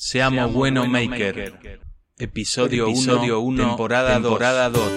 [0.00, 1.58] Seamos, Bueno Maker.
[2.20, 4.92] Episodio 1, temporada, temporada 2.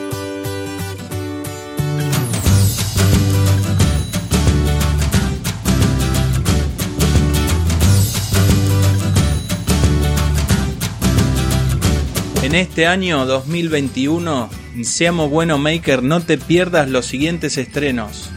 [12.43, 14.51] En este año 2021,
[14.83, 18.29] Seamos Bueno Maker, no te pierdas los siguientes estrenos.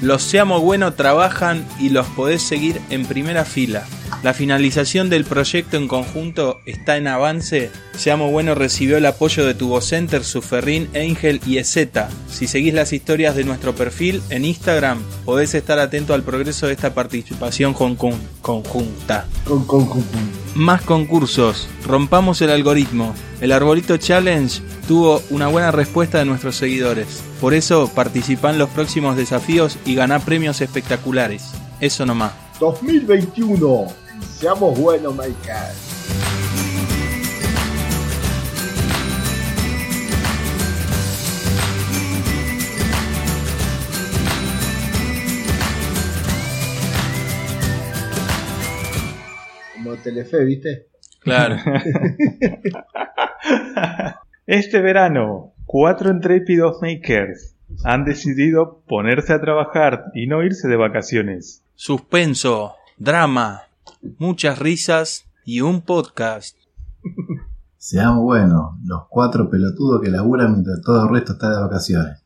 [0.00, 3.86] Los Seamos Bueno trabajan y los podés seguir en primera fila.
[4.24, 7.70] La finalización del proyecto en conjunto está en avance.
[7.96, 11.88] Seamos Bueno recibió el apoyo de Tubocenter, Suferrin, Angel y EZ.
[12.28, 16.72] Si seguís las historias de nuestro perfil en Instagram, podés estar atento al progreso de
[16.72, 19.26] esta participación con, conjunta.
[19.44, 19.86] Con, con,
[20.56, 21.68] Más concursos.
[21.86, 23.14] Rompamos el algoritmo.
[23.40, 27.22] El Arbolito Challenge tuvo una buena respuesta de nuestros seguidores.
[27.40, 31.52] Por eso participa en los próximos desafíos y gana premios espectaculares.
[31.80, 32.32] Eso nomás.
[32.58, 34.07] 2021.
[34.38, 35.74] Seamos buenos, Michael.
[49.74, 50.86] Como Telefe, ¿viste?
[51.20, 51.56] Claro.
[54.46, 61.62] este verano, cuatro intrépidos makers han decidido ponerse a trabajar y no irse de vacaciones.
[61.74, 63.67] Suspenso, drama,
[64.18, 66.56] muchas risas y un podcast.
[67.76, 72.24] Seamos buenos, los cuatro pelotudos que laburan mientras todo el resto está de vacaciones.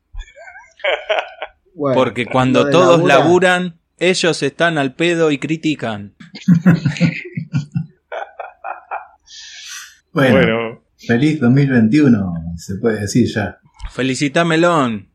[1.75, 6.15] Porque cuando todos laburan, ellos están al pedo y critican.
[10.13, 13.59] bueno, feliz 2021, se puede decir ya.
[13.91, 15.09] Felicita Melón.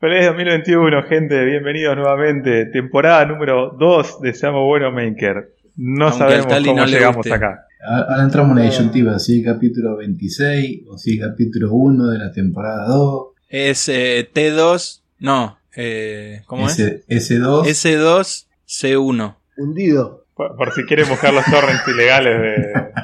[0.00, 1.44] Feliz 2021, gente.
[1.44, 2.66] Bienvenidos nuevamente.
[2.66, 5.54] Temporada número 2 de Seamos Bueno Maker.
[5.76, 7.66] No sabemos cómo llegamos acá.
[7.84, 12.18] Ahora entramos en la disyuntiva, si es capítulo 26 o si es capítulo 1 de
[12.18, 13.26] la temporada 2.
[13.48, 16.78] Es eh, T2, no, eh, ¿cómo es?
[16.78, 17.64] S2.
[17.64, 19.34] S2, C1.
[19.56, 20.26] Hundido.
[20.34, 22.50] Por, si quieren buscar los torrents ilegales de,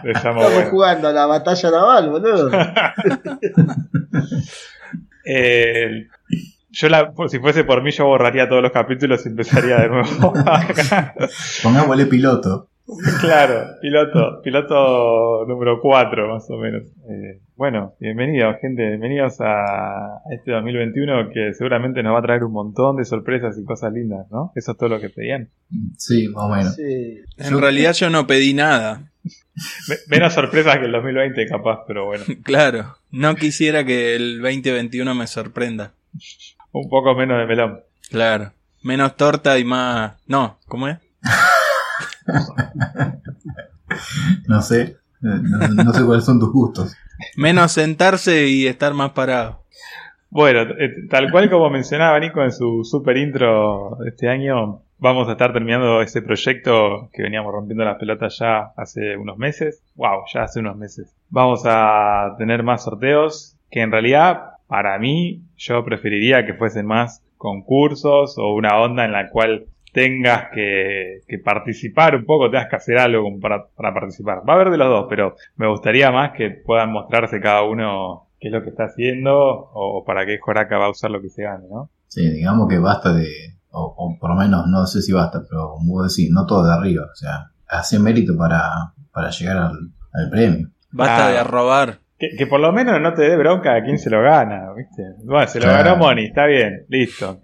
[0.04, 2.50] de Estamos jugando a la batalla naval, boludo.
[5.24, 6.06] eh,
[6.78, 10.32] yo, la, si fuese por mí, yo borraría todos los capítulos y empezaría de nuevo.
[11.62, 12.68] Pongámosle piloto.
[13.20, 16.84] Claro, piloto, piloto número 4 más o menos.
[17.10, 22.52] Eh, bueno, bienvenidos gente, bienvenidos a este 2021 que seguramente nos va a traer un
[22.52, 24.52] montón de sorpresas y cosas lindas, ¿no?
[24.54, 25.50] Eso es todo lo que pedían.
[25.96, 26.78] Sí, más o menos.
[26.78, 29.10] En realidad yo no pedí nada.
[30.06, 32.24] Menos sorpresas que el 2020 capaz, pero bueno.
[32.44, 35.92] Claro, no quisiera que el 2021 me sorprenda.
[36.72, 37.80] Un poco menos de melón.
[38.10, 38.52] Claro.
[38.82, 40.14] Menos torta y más.
[40.26, 40.98] No, ¿cómo es?
[44.46, 44.96] no sé.
[45.20, 46.96] No, sé cuáles son tus gustos.
[47.36, 49.64] Menos sentarse y estar más parado.
[50.30, 55.28] Bueno, eh, tal cual como mencionaba Nico en su super intro de este año, vamos
[55.28, 59.82] a estar terminando este proyecto que veníamos rompiendo las pelotas ya hace unos meses.
[59.96, 61.16] Wow, ya hace unos meses.
[61.30, 67.22] Vamos a tener más sorteos que en realidad para mí, yo preferiría que fuesen más
[67.36, 72.98] concursos o una onda en la cual tengas que, participar un poco, tengas que hacer
[72.98, 74.42] algo para, participar.
[74.48, 78.28] Va a haber de los dos, pero me gustaría más que puedan mostrarse cada uno
[78.38, 81.28] qué es lo que está haciendo o, para qué Joraca va a usar lo que
[81.28, 81.90] se gane, ¿no?
[82.06, 83.28] Sí, digamos que basta de,
[83.70, 86.74] o, por lo menos no sé si basta, pero como vos decís, no todo de
[86.74, 90.68] arriba, o sea, hace mérito para, para llegar al, premio.
[90.90, 91.98] Basta de robar.
[92.18, 95.04] Que, por lo menos no te dé bronca a quién se lo gana, ¿viste?
[95.22, 97.40] Bueno, se lo ganó Moni, está bien, listo.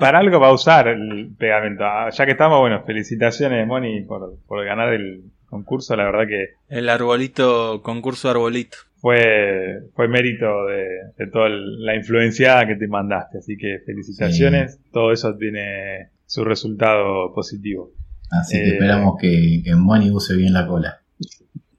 [0.00, 1.84] Para algo va a usar el pegamento.
[1.84, 6.54] Ah, ya que estamos, bueno, felicitaciones Moni por, por ganar el concurso, la verdad que...
[6.68, 8.78] El arbolito, concurso arbolito.
[8.96, 15.36] Fue, fue mérito de, toda la influencia que te mandaste, así que felicitaciones, todo eso
[15.36, 17.90] tiene su resultado positivo.
[18.30, 21.02] Así que esperamos que, que Moni use bien la cola.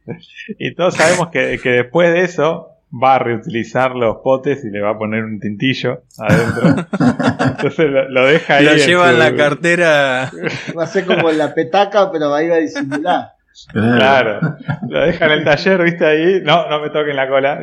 [0.59, 4.81] y todos sabemos que, que, después de eso va a reutilizar los potes y le
[4.81, 6.87] va a poner un tintillo adentro.
[7.39, 8.65] Entonces lo, deja ahí.
[8.65, 10.31] Lo lleva en la cartera.
[10.77, 13.31] Va a ser como la petaca, pero va a ir a disimular.
[13.71, 14.39] Claro,
[14.87, 16.41] lo deja en el taller, viste ahí.
[16.43, 17.59] No, no me toquen la cola.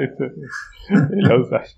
[1.10, 1.76] Lo usas.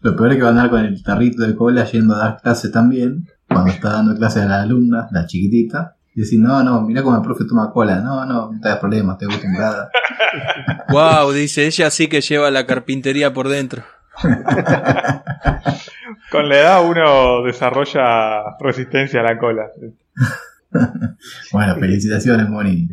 [0.00, 2.40] Lo peor es que va a andar con el tarrito de cola yendo a dar
[2.40, 3.26] clases también.
[3.46, 5.95] Cuando está dando clases a la alumna, la chiquitita.
[6.16, 8.00] Y decir, no, no, mira cómo el profe toma cola.
[8.00, 9.90] No, no, no te das problemas, estoy acostumbrada.
[10.88, 13.84] wow, dice, ella sí que lleva la carpintería por dentro.
[16.30, 19.66] Con la edad uno desarrolla resistencia a la cola.
[21.52, 22.88] bueno, felicitaciones, Moni.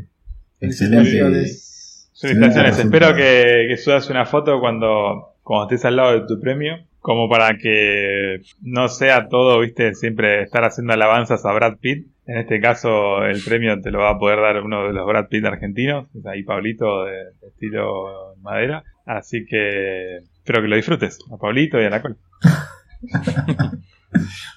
[0.59, 1.09] Excelente.
[1.09, 2.77] Felicitaciones.
[2.77, 6.75] Espero que, que subas una foto cuando, cuando estés al lado de tu premio.
[6.99, 12.12] Como para que no sea todo, viste, siempre estar haciendo alabanzas a Brad Pitt.
[12.25, 15.27] En este caso, el premio te lo va a poder dar uno de los Brad
[15.27, 16.07] Pitt argentinos.
[16.15, 18.83] Es ahí Pablito de, estilo madera.
[19.05, 21.19] Así que espero que lo disfrutes.
[21.31, 22.17] A Pablito y a la col.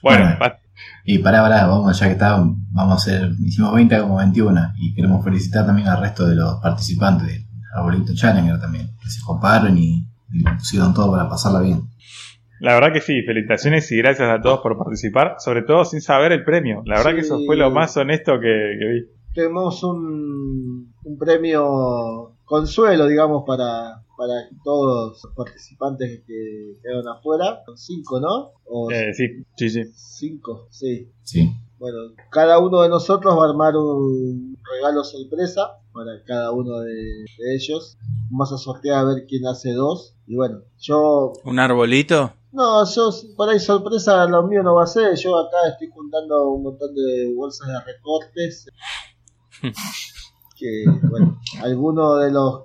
[0.03, 0.57] bueno, Bueno.
[1.05, 4.93] Y pará, pará, vamos, ya que está, vamos a hacer, hicimos 20 como 21 y
[4.93, 9.79] queremos felicitar también al resto de los participantes del Arbolito Challenger también, que se coparon
[9.79, 11.89] y, y pusieron todo para pasarla bien.
[12.61, 13.23] La verdad que sí.
[13.23, 15.37] Felicitaciones y gracias a todos por participar.
[15.38, 16.82] Sobre todo sin saber el premio.
[16.87, 17.17] La verdad Sí.
[17.17, 19.06] que eso fue lo más honesto que, que vi.
[19.35, 24.32] Tenemos un, un premio consuelo, digamos, para, para
[24.64, 27.61] todos los participantes que quedaron afuera.
[27.67, 28.53] Son cinco, ¿no?
[28.64, 29.82] O Eh, sí, sí, sí.
[29.94, 31.11] cinco, sí.
[31.23, 31.99] Sí, Bueno,
[32.31, 37.54] cada uno de nosotros va a armar un regalo sorpresa para cada uno de, de
[37.54, 37.96] ellos.
[38.31, 40.14] Vamos a sortear a ver quién hace dos.
[40.26, 42.34] Y bueno, yo ¿Un arbolito?
[42.52, 45.16] No, yo por ahí sorpresa lo mío no va a ser.
[45.16, 48.66] Yo acá estoy juntando un montón de bolsas de recortes.
[50.58, 52.62] que bueno, alguno de los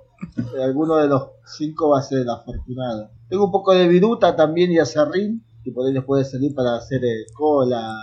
[0.62, 3.10] alguno de los cinco va a ser el afortunado.
[3.28, 6.76] Tengo un poco de viruta también y acerrín, que por ahí les puede servir para
[6.76, 7.94] hacer eh, cola,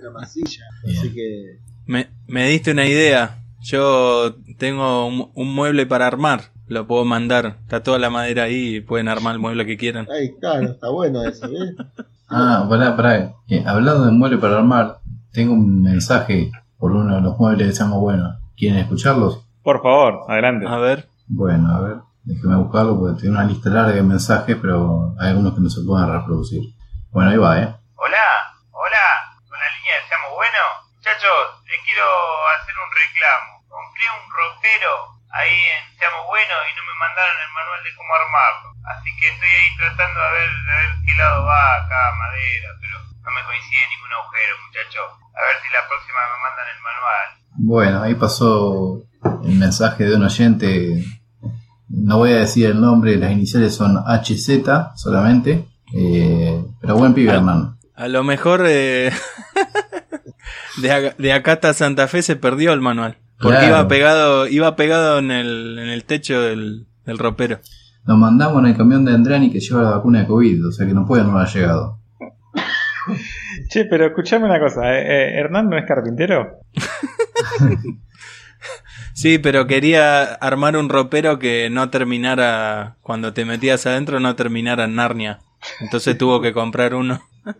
[0.00, 0.64] una masilla.
[0.84, 3.42] Así que Me, me diste una idea.
[3.66, 6.52] Yo tengo un, un mueble para armar.
[6.68, 7.56] Lo puedo mandar.
[7.62, 10.06] Está toda la madera ahí y pueden armar el mueble que quieran.
[10.08, 11.74] ahí claro, está bueno eso, ¿ves?
[12.28, 13.34] Ah, pará, pará.
[13.48, 14.98] Eh, hablando de mueble para armar,
[15.32, 18.36] tengo un mensaje por uno de los muebles de Seamos Buenos.
[18.56, 19.44] ¿Quieren escucharlos?
[19.64, 20.64] Por favor, adelante.
[20.68, 21.08] A ver.
[21.26, 25.54] Bueno, a ver, déjeme buscarlo porque tiene una lista larga de mensajes, pero hay algunos
[25.54, 26.62] que no se pueden reproducir.
[27.10, 27.74] Bueno, ahí va, ¿eh?
[27.96, 28.26] Hola,
[28.70, 29.04] hola,
[29.48, 30.86] con la línea de Seamos Bueno.
[30.96, 32.06] Muchachos, les quiero
[32.58, 33.55] hacer un reclamo.
[33.68, 34.92] Compré un ropero
[35.30, 38.68] ahí en Seamos Bueno y no me mandaron el manual de cómo armarlo.
[38.86, 42.96] Así que estoy ahí tratando de ver, de ver qué lado va cada madera, pero
[43.02, 45.06] no me coincide ningún agujero, muchachos.
[45.36, 47.26] A ver si la próxima me mandan el manual.
[47.58, 49.02] Bueno, ahí pasó
[49.44, 51.04] el mensaje de un oyente.
[51.88, 55.66] No voy a decir el nombre, las iniciales son HZ solamente.
[55.94, 57.32] eh, pero buen pibe.
[57.32, 57.78] Hernán.
[57.94, 59.10] A lo mejor eh,
[60.76, 63.18] de, de acá hasta Santa Fe se perdió el manual.
[63.40, 63.66] Porque Claro.
[63.68, 67.60] iba pegado, iba pegado en el, en el techo del, del ropero.
[68.06, 70.86] Lo mandamos en el camión de Andrani que lleva la vacuna de COVID, o sea
[70.86, 71.98] que no puede no haber llegado.
[73.70, 74.92] Che, pero escuchame una cosa.
[74.94, 76.60] eh, eh, ¿Hernán no es carpintero?
[79.12, 84.84] Sí, pero quería armar un ropero que no terminara, cuando te metías adentro, no terminara
[84.84, 85.38] en Narnia.
[85.80, 87.22] Entonces tuvo que comprar uno.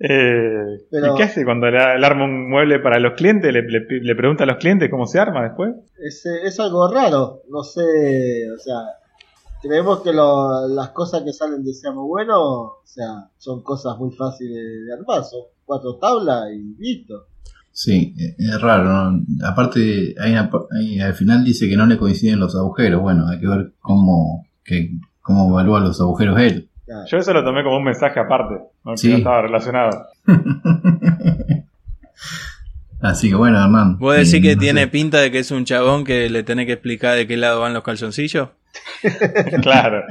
[0.00, 3.52] Eh, Pero- ¿Y qué hace cuando le, le arma un mueble para los clientes?
[3.52, 5.74] ¿Le, le- le pregunta a los clientes cómo se arma después?
[5.98, 7.80] Es, es algo raro, no sé,
[8.50, 8.76] o sea,
[9.62, 14.10] creemos que lo- las cosas que salen de Seamos Bueno, o sea, son cosas muy
[14.14, 14.56] fáciles
[14.86, 17.26] de armar, son cuatro tablas y listo.
[17.70, 18.84] Sí, eh, es raro.
[19.10, 19.20] ¿no?
[19.46, 20.50] Aparte, hay una
[21.06, 23.00] al final dice que no le coinciden los agujeros.
[23.02, 26.68] Bueno, hay que ver cómo, que, cómo evalúa los agujeros él.
[26.86, 27.04] Claro.
[27.06, 28.54] Yo eso lo tomé como un mensaje aparte,
[28.84, 28.92] ¿no?
[28.92, 29.10] que Sí.
[29.10, 30.06] no estaba relacionado.
[33.00, 33.98] Así que bueno, Hernán.
[33.98, 34.86] ¿Vos decís eh, que no tiene sé.
[34.88, 37.74] pinta de que es un chabón que le tenés que explicar de qué lado van
[37.74, 38.48] los calzoncillos?
[39.62, 40.02] claro.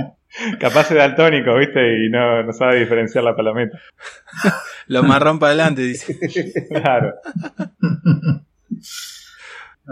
[0.60, 2.06] Capaz es daltónico, ¿viste?
[2.06, 3.78] Y no, no sabe diferenciar la palometa.
[4.88, 6.18] Lo marrón para adelante, dice.
[6.70, 7.14] Claro.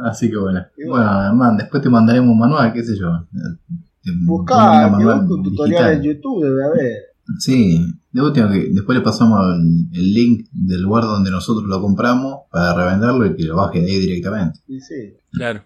[0.05, 0.65] Así que bueno.
[0.77, 1.05] Y bueno.
[1.05, 3.25] Bueno, Hernán, después te mandaremos un manual, qué sé yo.
[4.03, 6.97] Te- Buscá, un que tutorial en YouTube, debe haber.
[7.39, 7.79] Sí,
[8.11, 12.41] de último que después le pasamos el, el link del lugar donde nosotros lo compramos
[12.51, 14.59] para revenderlo y que lo baje de ahí directamente.
[14.67, 15.13] Y sí.
[15.31, 15.61] Claro.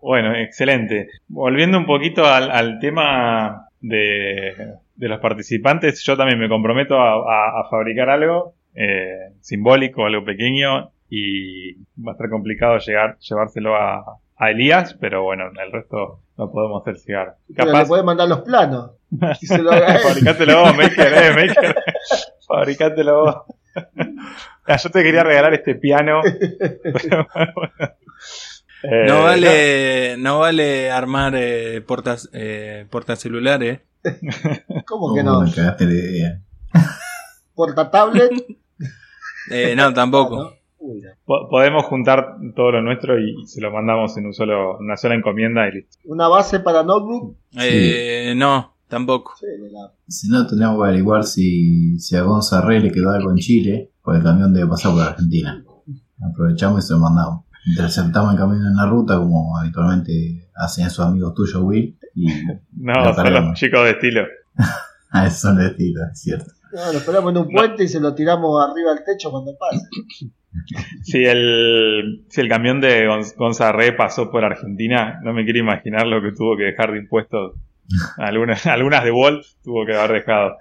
[0.00, 1.08] Bueno, excelente.
[1.28, 4.52] Volviendo un poquito al, al tema de,
[4.94, 10.24] de los participantes, yo también me comprometo a, a- a fabricar algo eh, simbólico, algo
[10.24, 14.04] pequeño, y va a estar complicado llegar, llevárselo a,
[14.38, 17.36] a Elías, pero bueno, el resto lo podemos hacer llegar.
[17.54, 18.90] Pero le Capaz, podés mandar los planos.
[19.40, 21.76] Se lo fabricátelo vos, Maker, eh, Maker.
[22.46, 23.36] Fabricátelo vos.
[24.66, 26.20] Ah, yo te quería regalar este piano.
[26.82, 27.94] pero bueno.
[28.82, 33.80] Eh, No vale, no vale armar eh, portas, eh, portacelulares.
[34.86, 35.40] ¿Cómo que no?
[35.40, 36.40] me cagaste la idea.
[37.54, 38.30] Porta tablet.
[39.50, 40.55] Eh, no, tampoco.
[41.24, 45.68] Podemos juntar todo lo nuestro y, se lo mandamos en un solo, una sola encomienda
[45.68, 45.98] y listo.
[46.04, 47.36] Una base para notebook.
[47.58, 49.34] Eh, no, tampoco.
[49.40, 53.30] Sí, de la- Si no, tenemos que averiguar si, si a Gonza le quedó algo
[53.30, 55.64] en Chile, por el camión debe pasar por Argentina.
[56.30, 57.44] Aprovechamos y se lo mandamos.
[57.68, 61.98] interceptamos en camino en la ruta, como habitualmente hacen sus amigos tuyos, Will.
[62.14, 62.26] Y
[62.76, 64.22] No, son los chicos de estilo.
[65.10, 66.52] a eso son de estilo, es cierto.
[66.76, 69.82] No, lo esperamos en un puente y se lo tiramos arriba al techo cuando pase.
[71.02, 76.06] Si el, si el camión de Gon- Gonzarre pasó por Argentina, no me quiero imaginar
[76.06, 77.56] lo que tuvo que dejar de impuestos.
[78.16, 80.56] Algunas, algunas de Wolf tuvo que haber dejado.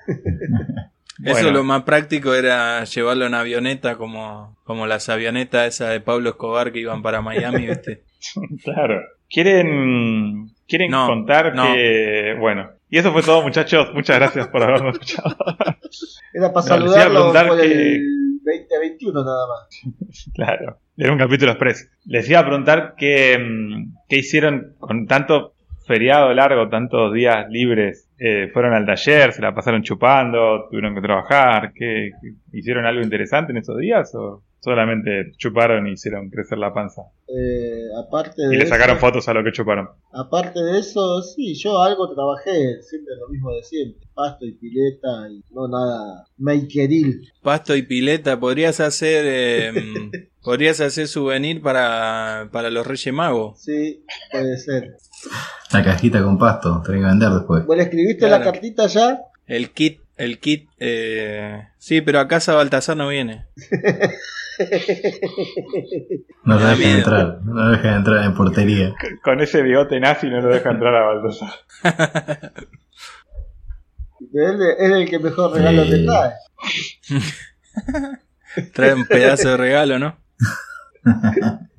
[1.23, 6.31] Eso lo más práctico era llevarlo en avioneta como, como las avionetas esas de Pablo
[6.31, 8.03] Escobar que iban para Miami, ¿viste?
[8.65, 8.99] Claro.
[9.29, 11.73] ¿Quieren, quieren No, contar no.
[11.73, 12.35] que...
[12.37, 12.69] Bueno.
[12.89, 13.89] Y eso fue todo, muchachos.
[13.93, 15.35] Muchas gracias por habernos escuchado.
[16.33, 19.69] Era para saludarlo por que- el 2021 nada más.
[20.33, 20.77] Claro.
[20.97, 21.91] Era un capítulo express.
[22.05, 25.53] Les iba a preguntar qué, mm, qué hicieron con tanto
[25.85, 28.09] feriado largo, tantos días libres.
[28.17, 29.33] Eh, ¿Fueron al taller?
[29.33, 30.67] ¿Se la pasaron chupando?
[30.69, 31.73] ¿Tuvieron que trabajar?
[31.73, 34.13] ¿Qué, qué- ¿Hicieron algo interesante en esos días?
[34.15, 37.03] ¿O solamente chuparon y hicieron crecer la panza?
[37.27, 39.87] Eh, aparte de Y le sacaron eso, fotos a lo que chuparon.
[40.11, 45.29] aparte de eso, sí, yo algo trabajé, siempre lo mismo de siempre, pasto y pileta
[45.31, 47.21] y no nada makeril.
[47.41, 50.11] Pasto y pileta, podrías hacer eh, mm,
[50.43, 53.61] podrías hacer souvenir para, para los Reyes Magos.
[53.61, 54.97] Sí, puede ser.
[55.71, 57.65] La cajita con pasto, tenés que vender después.
[57.65, 58.43] Bueno, escribiste Claro.
[58.43, 59.19] la cartita ya.
[59.47, 63.45] El kit, el kit, eh, sí, pero a casa Baltasar no viene.
[66.43, 68.93] No lo dejan entrar, no lo dejan entrar en portería.
[69.23, 71.49] Con ese bigote nazi no lo deja entrar a Baltasar.
[74.33, 76.31] Él es el que mejor regalo te trae.
[78.73, 80.17] Trae un pedazo de regalo, ¿no?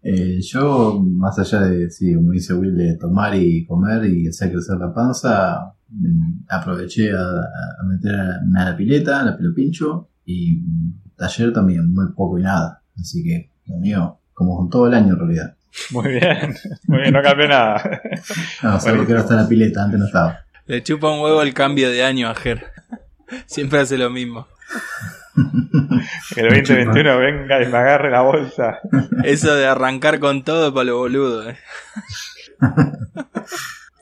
[0.00, 4.52] Eh, yo, más allá de, sí, como dice Will, de tomar y comer y hacer
[4.52, 10.08] crecer la panza, mm, aproveché a, a meterme a la pileta, a la pelo pincho,
[10.24, 10.62] y
[11.18, 12.82] taller también, muy poco y nada.
[12.98, 15.54] Así que, lo mío, como con todo el año en realidad.
[15.90, 16.54] Muy bien.
[16.86, 18.00] Muy bien, no cambió nada.
[18.62, 20.40] No, solo que ahora está la pileta, antes no estaba.
[20.66, 22.64] Le chupa un huevo el cambio de año a Ger.
[23.46, 24.46] Siempre hace lo mismo.
[26.34, 28.78] Que el 2021 venga y me agarre la bolsa.
[29.22, 31.48] Eso de arrancar con todo para lo boludo.
[31.48, 31.56] eh.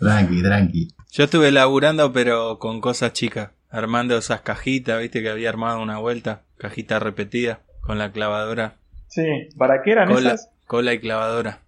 [0.01, 0.89] Tranqui, tranqui.
[1.13, 3.51] Yo estuve laburando, pero con cosas chicas.
[3.71, 6.43] Armando esas cajitas, viste que había armado una vuelta.
[6.59, 8.75] Cajita repetida, con la clavadora.
[9.09, 9.23] Sí,
[9.57, 10.51] ¿para qué eran Cola, esas?
[10.67, 11.61] cola y clavadora.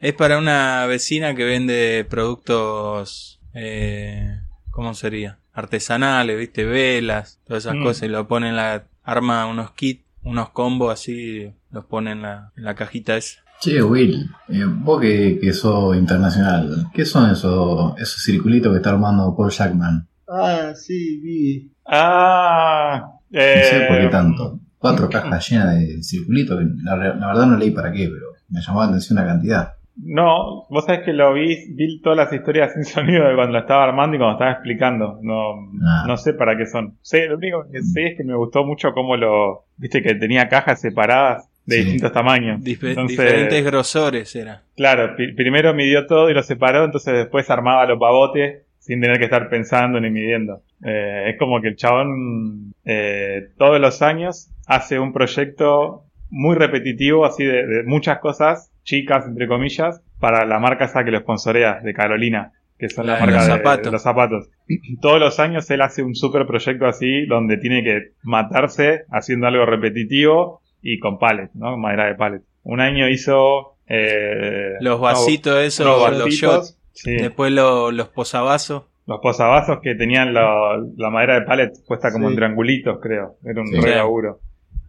[0.00, 5.38] Es para una vecina que vende productos, eh, ¿cómo sería?
[5.52, 7.82] Artesanales, viste, velas, todas esas Mm.
[7.82, 8.02] cosas.
[8.04, 12.52] Y lo pone en la, arma unos kits, unos combos así, los pone en la,
[12.56, 13.40] en la cajita esa.
[13.60, 18.90] Che, Will, eh, vos que, que sos internacional, ¿qué son esos, esos circulitos que está
[18.90, 20.08] armando Paul Jackman?
[20.28, 21.72] Ah, sí, vi.
[21.86, 24.58] Ah, No sé por eh, qué tanto.
[24.78, 28.60] Cuatro cajas llenas de circulitos, que la, la verdad no leí para qué, pero me
[28.60, 29.74] llamó la atención la cantidad.
[29.96, 33.58] No, vos sabés que lo vi, vi todas las historias sin sonido de cuando lo
[33.60, 35.18] estaba armando y cuando estaba explicando.
[35.22, 36.04] No, Ah.
[36.06, 36.96] no sé para qué son.
[37.02, 40.48] Sé, lo único que sé es que me gustó mucho cómo lo, viste que tenía
[40.48, 41.82] cajas separadas de Sí.
[41.84, 42.60] distintos tamaños.
[42.66, 44.62] Entonces, diferentes grosores era.
[44.76, 49.18] Claro, pi- primero midió todo y lo separó, entonces después armaba los pavotes sin tener
[49.18, 50.62] que estar pensando ni midiendo.
[50.84, 57.24] Eh, es como que el chabón eh, todos los años hace un proyecto muy repetitivo,
[57.24, 61.80] así de, de muchas cosas, chicas entre comillas, para la marca esa que lo sponsorea,
[61.80, 63.84] de Carolina, que son la, La de marca los de, zapatos.
[63.84, 64.48] de los zapatos.
[65.00, 69.66] Todos los años él hace un super proyecto así, donde tiene que matarse haciendo algo
[69.66, 71.76] repetitivo y con pallet, ¿no?
[71.76, 72.42] Madera de pallet.
[72.64, 73.76] Un año hizo...
[73.86, 76.38] eh, Los no, vasitos esos, unos los vasitos,
[76.70, 76.78] shots.
[76.92, 78.84] sí, Después lo- los posavasos.
[79.06, 82.32] Los posavasos que tenían la, la madera de pallet puesta como Sí.
[82.32, 83.36] en triangulitos, creo.
[83.44, 83.80] Era un Sí.
[83.80, 84.40] re laburo.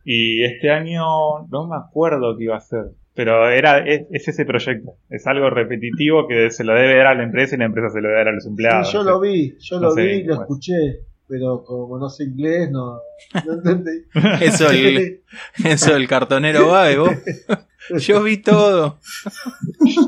[0.05, 1.03] Y este año
[1.49, 2.83] no me acuerdo qué iba a hacer.
[3.15, 4.93] Pero era, es, es ese proyecto.
[5.09, 8.01] Es algo repetitivo que se lo debe dar a la empresa y la empresa se
[8.01, 8.87] lo debe dar a los empleados.
[8.87, 10.41] Sí, yo lo vi, yo No lo sé, vi, lo bueno.
[10.41, 10.73] escuché,
[11.27, 12.97] pero como no sé inglés, no,
[13.45, 14.03] no entendí.
[14.41, 15.21] Eso el,
[15.63, 17.11] eso el cartonero va, ¿eh, vos?
[17.99, 18.97] Yo vi todo.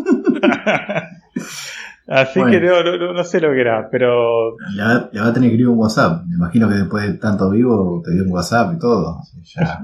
[2.08, 2.52] Así Bueno.
[2.60, 5.34] que no, no, no- no sé lo que era, pero Le va, le va a
[5.34, 6.24] tener que escribir un WhatsApp.
[6.28, 9.18] Me imagino que después de tanto vivo te dio un WhatsApp y todo.
[9.56, 9.82] Ya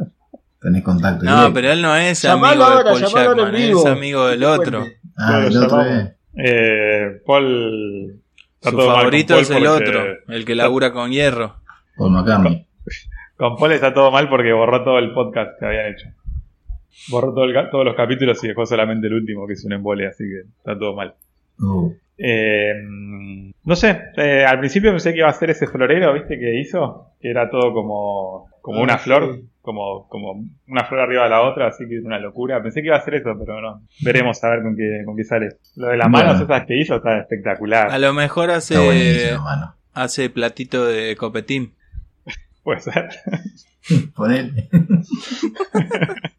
[0.62, 1.26] tenés contacto.
[1.26, 1.54] No, directo.
[1.56, 4.28] pero él no es Llamalo amigo de ahora, Paul llamalo ahora Jackman, en es amigo
[4.28, 4.84] del otro.
[5.18, 5.88] Ah, el otro llamamos.
[5.88, 6.16] es.
[6.46, 8.22] eh, Paul...
[8.64, 11.56] Su favorito Paul es el porque- otro, el que labura con hierro.
[11.98, 12.68] Paul McCartney.
[13.36, 16.08] Con Paul está todo mal porque borró todo el podcast que habían hecho.
[17.10, 19.74] Borró todo el ca- todos los capítulos y dejó solamente el último, que es un
[19.74, 21.16] embole, así que está todo mal.
[21.60, 21.92] Uh,
[22.24, 22.74] Eh,
[23.64, 26.38] no sé, eh, al principio pensé que iba a ser ese florero, ¿viste?
[26.38, 31.24] Que hizo, que era todo como, como Ah, una flor, como, como una flor arriba
[31.24, 32.62] de la otra, así que es una locura.
[32.62, 33.82] Pensé que iba a ser eso, pero no.
[34.04, 35.50] Veremos a ver con qué, con qué sale.
[35.76, 36.28] Lo de las Bueno.
[36.28, 37.90] manos esas que hizo está espectacular.
[37.90, 38.76] A lo mejor hace,
[39.38, 39.76] mano.
[39.94, 41.74] hace platito de copetín.
[42.64, 43.10] Puede ser.
[44.16, 44.70] Ponele.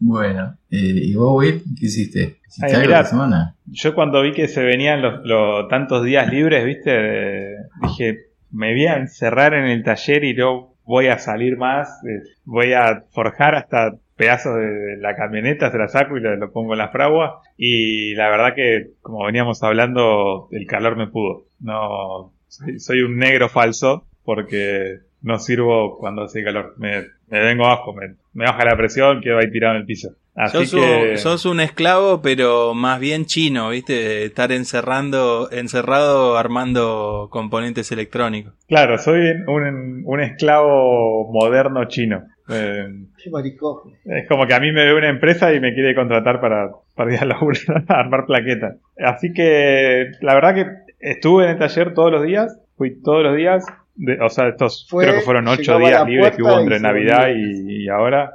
[0.00, 1.62] bueno, eh, ¿y vos, Will?
[1.78, 2.38] ¿Qué hiciste?
[2.46, 3.00] ¿Hiciste Ay, algo mirá.
[3.00, 3.56] esta semana?
[3.66, 8.18] Yo cuando vi que se venían los, los tantos días libres, viste, dije,
[8.50, 12.72] me voy a encerrar en el taller y no voy a salir más, eh, voy
[12.72, 16.78] a forjar hasta pedazos de la camioneta, se la saco y lo, lo pongo en
[16.78, 17.42] la fragua.
[17.56, 21.44] Y la verdad que, como veníamos hablando, el calor me pudo.
[21.60, 26.74] No, soy, soy un negro falso porque no sirvo cuando hace calor.
[26.78, 30.10] Me, me vengo abajo, me, me baja la presión, quedo ahí tirado en el piso.
[30.36, 31.10] Así Sos, que...
[31.10, 34.24] un, sos un esclavo, pero más bien chino, ¿viste?
[34.24, 38.54] Estar encerrando, encerrado armando componentes electrónicos.
[38.68, 39.18] Claro, soy
[39.48, 42.22] un, un esclavo moderno chino.
[42.48, 42.86] Eh,
[43.22, 43.94] Qué maricón.
[44.04, 47.12] es como que a mí me ve una empresa y me quiere contratar para, para
[47.12, 48.76] ir a laburar, a armar plaquetas.
[49.04, 50.66] Así que la verdad que
[51.00, 53.64] estuve en el taller todos los días, fui todos los días,
[53.98, 57.28] de- o sea, estos Fue, creo que fueron ocho días libres que hubo entre Navidad
[57.36, 58.30] y, y ahora.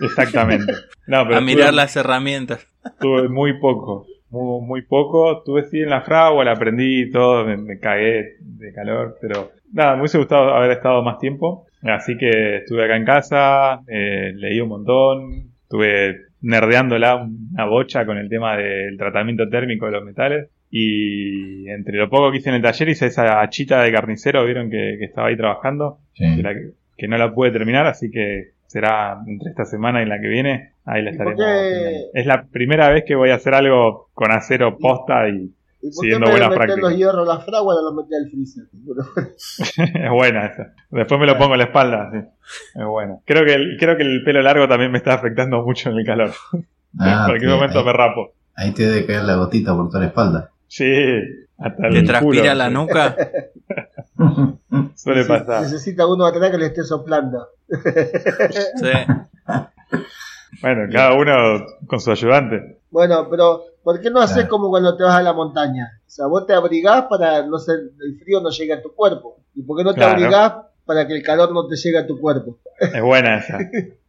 [0.00, 0.72] Exactamente.
[1.06, 2.66] No, pero A mirar las herramientas.
[2.98, 5.42] Tuve muy poco, muy, muy poco.
[5.44, 9.50] Tuve sí en la fragua, la aprendí y todo, me, me cagué de calor, pero
[9.70, 11.66] nada, me hubiese gustado haber estado más tiempo.
[11.82, 18.16] Así que estuve acá en casa, eh, leí un montón, estuve nerdeándola una bocha con
[18.16, 20.48] el tema del tratamiento térmico de los metales.
[20.76, 24.68] Y entre lo poco que hice en el taller hice esa hachita de carnicero, vieron
[24.70, 26.36] que, que estaba ahí trabajando, Sí.
[26.36, 30.06] que, la que- que no la pude terminar, así que será entre esta semana y
[30.06, 31.38] la que viene, ahí la ¿Y por estaremos.
[31.44, 32.06] qué- terminando.
[32.14, 35.32] Es la primera vez que voy a hacer algo con acero posta y
[35.86, 36.78] ¿Y por qué Siguiendo buenas prácticas.
[36.78, 38.64] los hierros la fragua no los meter al freezer?
[40.04, 40.72] Es buena esa.
[40.90, 42.18] Después me lo pongo en la espalda, sí.
[42.80, 43.18] Es buena.
[43.26, 46.04] Creo que el, creo que el pelo largo también me está afectando mucho en el
[46.06, 46.30] calor.
[46.98, 48.32] Ah, en cualquier momento ahí, me rapo.
[48.56, 50.50] ahí te debe caer la gotita por toda la espalda.
[50.68, 50.84] Sí,
[51.58, 53.16] hasta ¿Te el transpira culo, la nuca?
[54.96, 55.62] Suele pasar.
[55.62, 57.46] Necesita uno atrás que le esté soplando.
[58.76, 58.90] Sí.
[60.62, 62.78] Bueno, cada uno con su ayudante.
[62.90, 64.48] Bueno, pero ¿por qué no haces Claro.
[64.50, 66.00] como cuando te vas a la montaña?
[66.06, 69.40] O sea, vos te abrigás para no ser, el frío no llegue a tu cuerpo.
[69.54, 70.12] ¿Y por qué no te Claro.
[70.12, 70.52] abrigás
[70.86, 72.58] para que el calor no te llegue a tu cuerpo?
[72.80, 73.58] Es buena esa.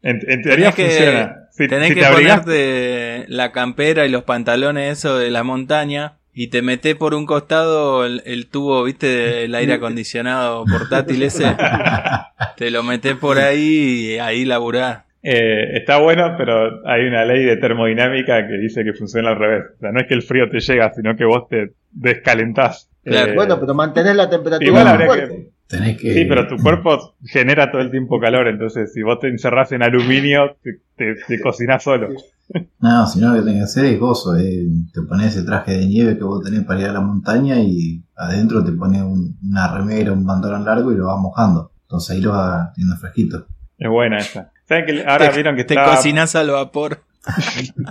[0.01, 1.47] En, en teoría Tenés que, funciona.
[1.51, 6.17] Si, tenés si que te ponerte la campera y los pantalones eso de la montaña
[6.36, 11.45] y te metés por un costado el, el tubo, viste, del aire acondicionado portátil ese.
[12.58, 15.04] te lo metés por ahí y ahí laburás.
[15.24, 19.63] eh, está bueno, pero hay una ley de termodinámica que dice que funciona al revés.
[19.78, 22.89] O sea, no es que el frío te llega, sino que vos te descalentás.
[23.04, 23.32] Claro.
[23.32, 26.13] Eh, Bueno, pero mantenés la temperatura Igual habría que- Tenés que.
[26.13, 29.82] Sí, pero tu cuerpo genera todo el tiempo calor, entonces si vos te encerrás en
[29.84, 32.10] aluminio, te, te, te cocinás solo.
[32.80, 34.38] No, si no, lo que tenés que hacer es gozo.
[34.38, 34.67] eh.
[34.93, 38.04] Te pones el traje de nieve que vos tenés para ir a la montaña y
[38.15, 41.71] adentro te pones un- una remera, un pantalón largo y lo vas mojando.
[41.82, 43.47] Entonces ahí lo vas teniendo fresquito.
[43.80, 44.51] Es buena esa.
[44.67, 46.99] ¿Saben que ahora te, vieron que te está cocinás al vapor.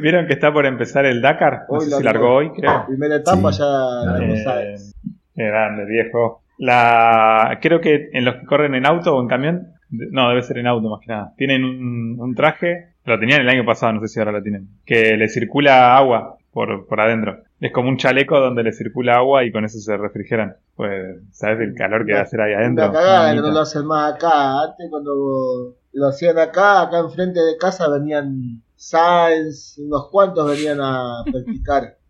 [0.00, 1.66] vieron que está por empezar el Dakar?
[1.70, 1.98] No Hoy sé largó.
[1.98, 2.86] si largó hoy, creo.
[2.86, 4.92] Primera etapa Sí, ya Eh, sabes.
[5.36, 6.42] Qué grande, viejo.
[6.58, 10.58] La, creo que en los que corren en auto o en camión, no, debe ser
[10.58, 11.34] en auto más que nada.
[11.36, 14.68] Tienen un, un traje, lo tenían el año pasado, no sé si ahora lo tienen,
[14.84, 17.42] que le circula agua por, por adentro.
[17.60, 20.56] Es como un chaleco donde le circula agua y con eso se refrigeran.
[20.74, 22.92] Pues, ¿sabes el calor que va a hacer ahí adentro?
[22.92, 24.62] Cagada no lo hacen más acá.
[24.62, 31.22] Antes cuando lo hacían acá, acá enfrente de casa venían Sainz, unos cuantos venían a
[31.30, 31.96] practicar.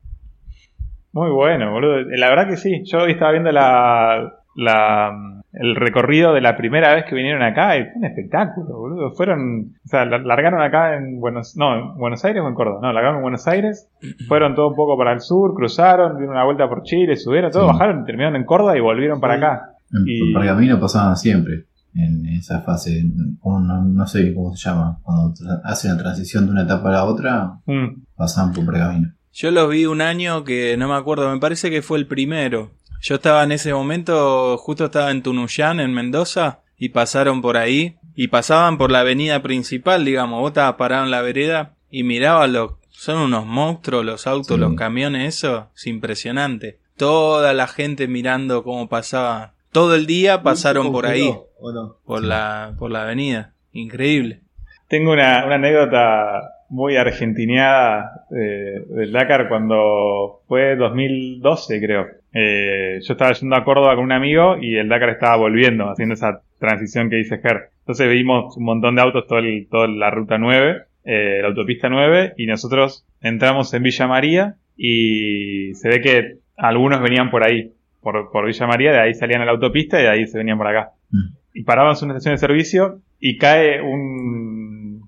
[1.16, 1.96] Muy bueno, boludo.
[2.16, 2.82] La verdad que sí.
[2.84, 5.12] Yo hoy estaba viendo la, la,
[5.54, 9.12] el recorrido de la primera vez que vinieron acá y fue un espectáculo, boludo.
[9.12, 12.80] Fueron, o sea, la- largaron acá en Buenos, no, en Buenos Aires o en Córdoba.
[12.82, 13.88] No, largaron en Buenos Aires,
[14.28, 17.62] fueron todo un poco para el sur, cruzaron, dieron una vuelta por Chile, subieron, todo,
[17.62, 17.72] Sí.
[17.72, 19.62] bajaron, terminaron en Córdoba y volvieron para acá.
[19.92, 23.02] En Y- Pergamino pasaban siempre en esa fase,
[23.42, 25.32] no, no sé cómo se llama, cuando
[25.64, 28.02] hacen la transición de una etapa a la otra, Mm.
[28.14, 29.08] pasaban por Pergamino.
[29.38, 32.70] Yo los vi un año que no me acuerdo, me parece que fue el primero.
[33.02, 37.96] Yo estaba en ese momento, justo estaba en Tunuyán, en Mendoza, y pasaron por ahí,
[38.14, 42.48] y pasaban por la avenida principal, digamos, vos estabas parado en la vereda, y mirabas
[42.48, 44.60] los, son unos monstruos los autos, Sí.
[44.60, 46.78] los camiones, eso, es impresionante.
[46.96, 49.52] Toda la gente mirando cómo pasaba.
[49.70, 51.96] Todo el día pasaron ¿Se por ahí, congeló, ¿O no?
[52.06, 53.52] por la, por la avenida.
[53.72, 54.40] Increíble.
[54.88, 62.06] Tengo una, una anécdota muy argentineada eh, del Dakar cuando fue 2012, creo.
[62.32, 66.14] Eh, yo estaba yendo a Córdoba con un amigo y el Dakar estaba volviendo, haciendo
[66.14, 67.70] esa transición que dice Ger.
[67.80, 72.34] Entonces vimos un montón de autos, el- toda la ruta 9, eh, la autopista 9,
[72.36, 78.30] y nosotros entramos en Villa María y se ve que algunos venían por ahí, por,
[78.30, 80.66] por Villa María, de ahí salían a la autopista y de ahí se venían por
[80.66, 80.90] acá.
[81.10, 81.34] Mm.
[81.54, 84.55] Y parábamos en una estación de servicio y cae un,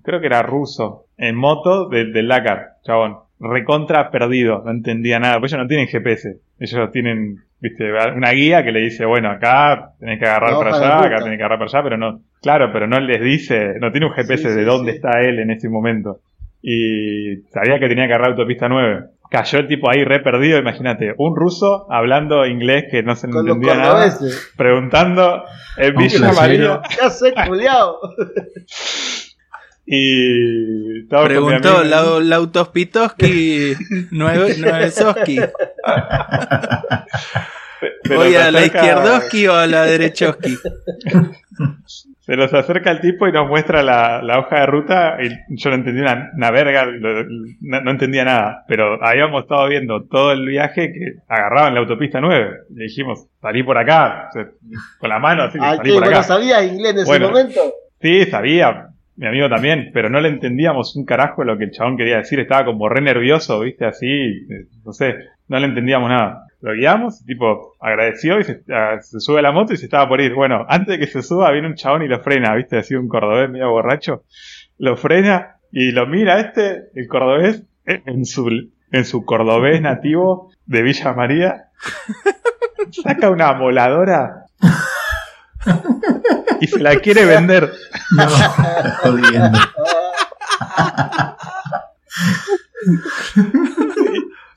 [0.09, 3.17] creo que era ruso, en moto de- del Dakar, chabón.
[3.39, 8.63] Recontra perdido, no entendía nada, pues ellos no tienen GPS, ellos tienen, viste, una guía
[8.65, 11.59] que le dice, bueno, acá tenés que agarrar para de allá, acá tenés que agarrar
[11.59, 14.55] para allá, pero no, claro, pero no les dice, no tiene un GPS Sí, de
[14.55, 14.95] sí, dónde sí.
[14.97, 16.19] está él en ese momento.
[16.61, 19.05] Y sabía que tenía que agarrar autopista 9.
[19.31, 23.45] Cayó el tipo ahí re perdido, imagínate, un ruso hablando inglés que no se Con
[23.45, 24.09] los entendía nada,
[24.57, 25.43] preguntando
[25.77, 26.31] en Un Villa.
[26.33, 27.99] María ¿Qué haces, culiao?
[29.91, 33.73] y estaba con mi Preguntó amigo la, Lautospitoski
[34.11, 35.39] nueve, Nuevesoski.
[38.03, 40.57] Se ¿Voy a la acerca- izquierdoski o a la derechoski?
[42.19, 45.69] Se nos acerca el tipo y nos muestra la, la hoja de ruta y yo
[45.69, 50.45] no entendía una, una verga, no, no entendía nada, pero habíamos estado viendo todo el
[50.45, 54.47] viaje que agarraban la autopista 9 y dijimos, salí por acá, o sea,
[54.99, 55.95] con la mano así, ¿A salí qué?
[55.95, 56.17] por ¿Vos acá.
[56.17, 57.27] no sabías inglés en ese Bueno.
[57.29, 57.61] momento?
[58.01, 58.88] Sí, sabía,
[59.19, 62.39] mi amigo también, pero no le entendíamos un carajo lo que el chabón quería decir,
[62.39, 64.47] estaba como re nervioso, viste, así,
[64.85, 65.15] no sé,
[65.49, 66.45] no le entendíamos nada.
[66.61, 70.07] Lo guiamos, tipo, agradeció y se, ah, se sube a la moto y se estaba
[70.07, 70.33] por ir.
[70.33, 73.09] Bueno, antes de que se suba viene un chabón y lo frena, viste, así un
[73.09, 74.23] cordobés medio borracho,
[74.77, 80.49] lo frena y lo mira este, el cordobés, eh, en su, en su cordobés nativo
[80.65, 81.65] de Villa María,
[83.03, 84.45] saca una moladora
[86.61, 87.71] y se la quiere vender.
[88.15, 88.27] No,
[89.01, 89.59] jodiendo.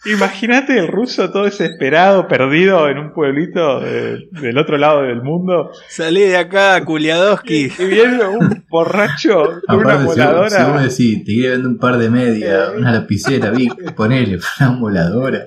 [0.05, 5.71] Imagínate el ruso todo desesperado, perdido en un pueblito de- del otro lado del mundo.
[5.89, 7.73] Salí de acá, Kuliadoski.
[7.79, 10.83] Y viene un borracho con una vos me moladora.
[10.83, 15.47] decís, te quiere vender un par de medias, una lapicera, vi, ponele, una moladora.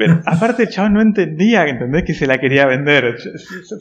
[0.00, 2.04] Pero aparte el chabón no entendía, ¿entendés?
[2.04, 3.16] Que se la quería vender.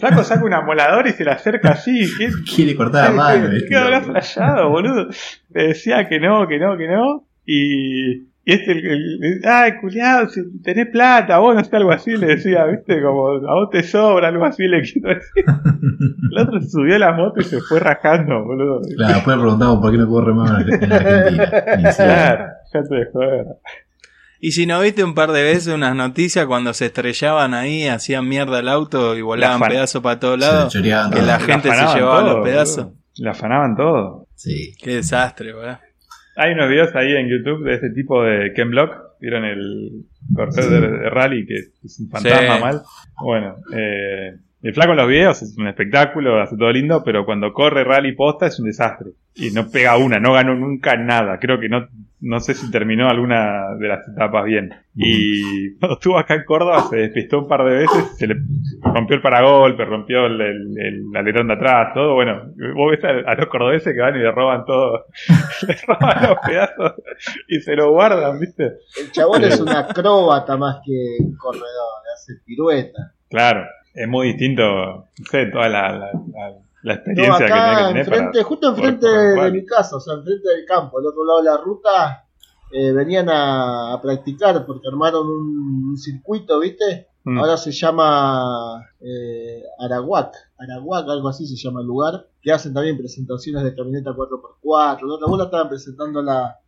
[0.02, 2.10] Flaco saca una moladora y se la acerca así.
[2.18, 3.50] ¿Qué, Quiere cortar la mano.
[3.70, 5.08] ¿Qué habrá flasheado, boludo?
[5.54, 7.26] Le decía que no, que no, que no.
[7.46, 8.12] Y,
[8.44, 12.18] y este, el, el- el- ay, culiado, si tenés plata, vos no sé, algo así,
[12.18, 15.46] le decía, viste, como a vos te sobra, algo así le quiero decir.
[16.32, 18.82] El otro se subió a la moto y se fue rajando, boludo.
[18.98, 21.50] Claro, después le preguntamos por qué no puedo remar en en Argentina.
[21.96, 23.46] Claro, ya te joder.
[24.42, 28.28] Y si no viste un par de veces unas noticias cuando se estrellaban ahí, hacían
[28.28, 30.82] mierda el auto y volaban pedazos para todos lados, que
[31.22, 32.88] la gente se llevaba todo, los pedazos.
[33.18, 34.28] La afanaban todo.
[34.36, 34.74] Sí.
[34.82, 35.82] Qué desastre, ¿verdad?
[36.38, 38.92] Hay unos videos ahí en YouTube de ese tipo de Ken Block.
[39.20, 42.62] ¿Vieron el correo de, de rally que es un fantasma Sí.
[42.62, 42.82] mal?
[43.22, 47.52] Bueno, eh, el flaco en los videos es un espectáculo, hace todo lindo, pero cuando
[47.52, 49.10] corre rally posta es un desastre.
[49.36, 51.40] Y no pega una, no ganó nunca nada.
[51.40, 51.90] Creo que no,
[52.22, 54.70] no sé si terminó alguna de las etapas bien.
[54.96, 58.36] Y cuando estuvo acá en Córdoba se despistó un par de veces, se le
[58.82, 62.16] rompió el paragolpe, rompió el, el, el alerón de atrás, todo.
[62.16, 65.06] Bueno, vos ves a, a los cordobeses que van y le roban todo,
[65.68, 66.94] le roban los pedazos
[67.48, 68.64] y se lo guardan, ¿viste?
[69.02, 73.14] El chabón es un acróbata más que un corredor, hace pirueta.
[73.30, 76.54] Claro, es muy distinto, no sé, toda la, la, la,
[76.84, 78.44] la No, experiencia que acá que tener enfrente, para...
[78.46, 81.58] justo enfrente de mi casa, o sea, enfrente del campo, al otro lado de la
[81.58, 82.26] ruta,
[82.72, 87.08] eh, venían a, a practicar porque armaron un, un circuito, ¿viste?
[87.24, 87.38] Mm.
[87.38, 92.98] Ahora se llama eh, Araguac, Araguac, algo así se llama el lugar, que hacen también
[92.98, 95.08] presentaciones de camioneta 4x4.
[95.08, 96.60] La otra vuelta estaban presentando la,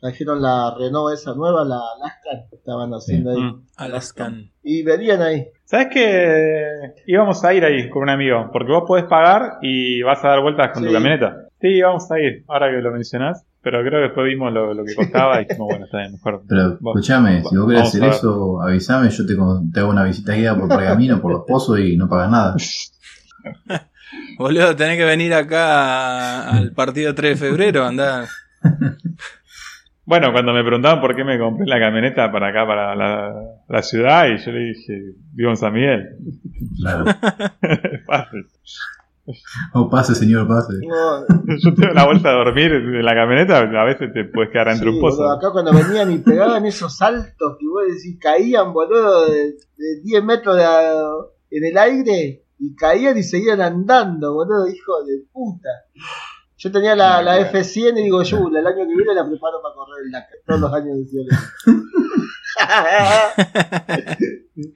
[0.00, 3.40] trajeron la Renault esa nueva, la Alaskan, que estaban haciendo ahí.
[3.40, 3.66] Mm.
[3.76, 4.50] Alaskan.
[4.62, 5.46] Y venían ahí.
[5.64, 6.66] ¿Sabes que
[7.06, 8.48] íbamos a ir ahí con un amigo?
[8.52, 11.36] Porque vos podés pagar y vas a dar vueltas con tu camioneta.
[11.60, 13.44] Sí, vamos a ir, ahora que lo mencionás.
[13.62, 16.42] Pero creo que después vimos lo, lo que costaba y dijimos, bueno, está bien, mejor.
[16.48, 20.58] Pero Vos- escúchame, si vos querés hacer eso, avísame, yo te, hago una visita guiada
[20.58, 22.56] por Pergamino, por los pozos y no pagas nada.
[24.38, 28.26] Boludo, tenés que venir acá al partido 3 de febrero, andá.
[30.10, 33.32] Bueno, cuando me preguntaban por qué me compré la camioneta para acá, para la,
[33.68, 35.00] la ciudad, y yo le dije,
[35.34, 36.16] vivo en San Miguel.
[36.80, 37.04] Claro.
[38.06, 38.46] Fácil.
[39.72, 40.72] Oh, pase, señor, pase.
[40.84, 41.26] No,
[41.62, 44.88] Yo tengo la vuelta a dormir en la camioneta, a veces te puedes quedar entre
[44.90, 45.18] Sí, un pozo.
[45.18, 50.00] boludo, acá cuando venían y pegaban esos saltos que vos decís caían, boludo, de, de
[50.02, 50.64] 10 metros de
[51.52, 55.68] en el aire y caían y seguían andando, boludo, hijo de puta.
[56.62, 59.74] Yo tenía la, la F100 y digo, yo el año que viene la preparo para
[59.74, 60.36] correr el Dakar.
[60.46, 61.22] Todos los años decía
[64.56, 64.74] Mi-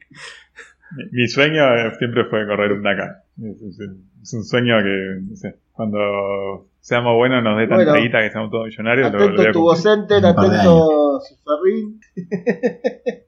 [1.13, 3.25] Mi sueño eh, siempre fue correr un Dakar.
[3.43, 3.81] Es, es-
[4.23, 8.03] es un sueño que, no sé, cuando seamos buenos nos dé tanta Bueno.
[8.03, 9.13] guita que seamos todos millonarios.
[9.13, 12.01] lo- lo Atento a tu center, de atento su ferrín.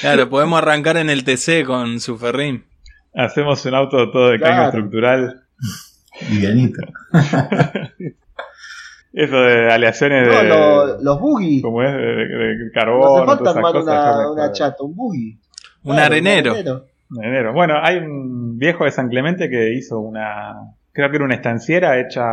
[0.00, 2.64] Claro, podemos arrancar en el TC con su ferrín.
[3.14, 4.68] Hacemos un auto todo de caño Claro.
[4.68, 5.42] estructural.
[6.30, 6.80] Livianito.
[9.12, 10.48] Eso de aleaciones No, de.
[10.48, 11.62] lo- los buggy.
[11.62, 15.38] como es de, de- de No carbón, hace falta armar una, una chata, un buggy.
[15.84, 16.54] Un Claro, arenero.
[16.56, 17.52] En enero.
[17.54, 20.54] Bueno, hay un viejo de San Clemente que hizo una.
[20.92, 22.24] Creo que era una estanciera hecha.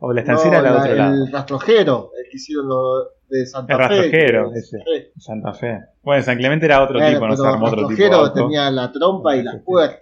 [0.00, 1.24] O la estanciera No, era de la- otro lado.
[1.24, 3.82] el rastrojero, el que hicieron lo de Santa El Fe.
[3.88, 4.78] rastrojero, que- ese.
[5.18, 5.78] Santa Fe.
[6.02, 8.08] Bueno, en San Clemente era otro Claro, tipo, no se armó el otro tipo de
[8.10, 10.00] rastrojero tenía la trompa y las puertas.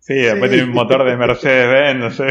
[0.00, 0.56] Sí, después Sí.
[0.56, 2.30] tiene un motor de Mercedes-Benz, no sé.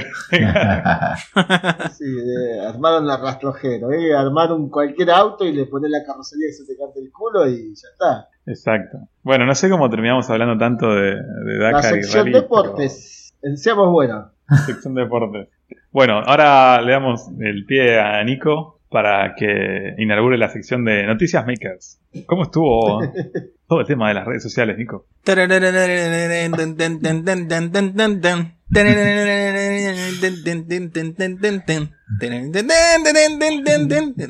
[1.97, 6.54] Sí, eh, armaron el rastrojero, eh, armaron cualquier auto y le pones la carrocería que
[6.54, 8.28] se te cante el culo y ya está.
[8.45, 8.97] Exacto.
[9.24, 13.34] Bueno, no sé cómo terminamos hablando tanto de, de La Dakar y sección rally, deportes.
[13.56, 14.32] Seamos buenos.
[14.47, 15.47] pero- Sección deportes.
[15.91, 21.45] Bueno, ahora le damos el pie a Nico para que inaugure la sección de Noticias
[21.45, 22.00] Makers.
[22.26, 23.00] ¿Cómo estuvo
[23.71, 25.07] todo el tema de las redes sociales, Nico?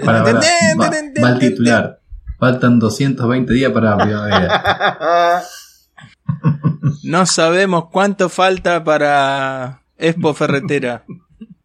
[0.05, 0.39] Para, para.
[0.79, 0.91] Va,
[1.23, 1.99] va el titular.
[2.37, 5.41] Faltan 220 días para la primavera.
[7.03, 11.03] No sabemos cuánto falta para Expo Ferretera.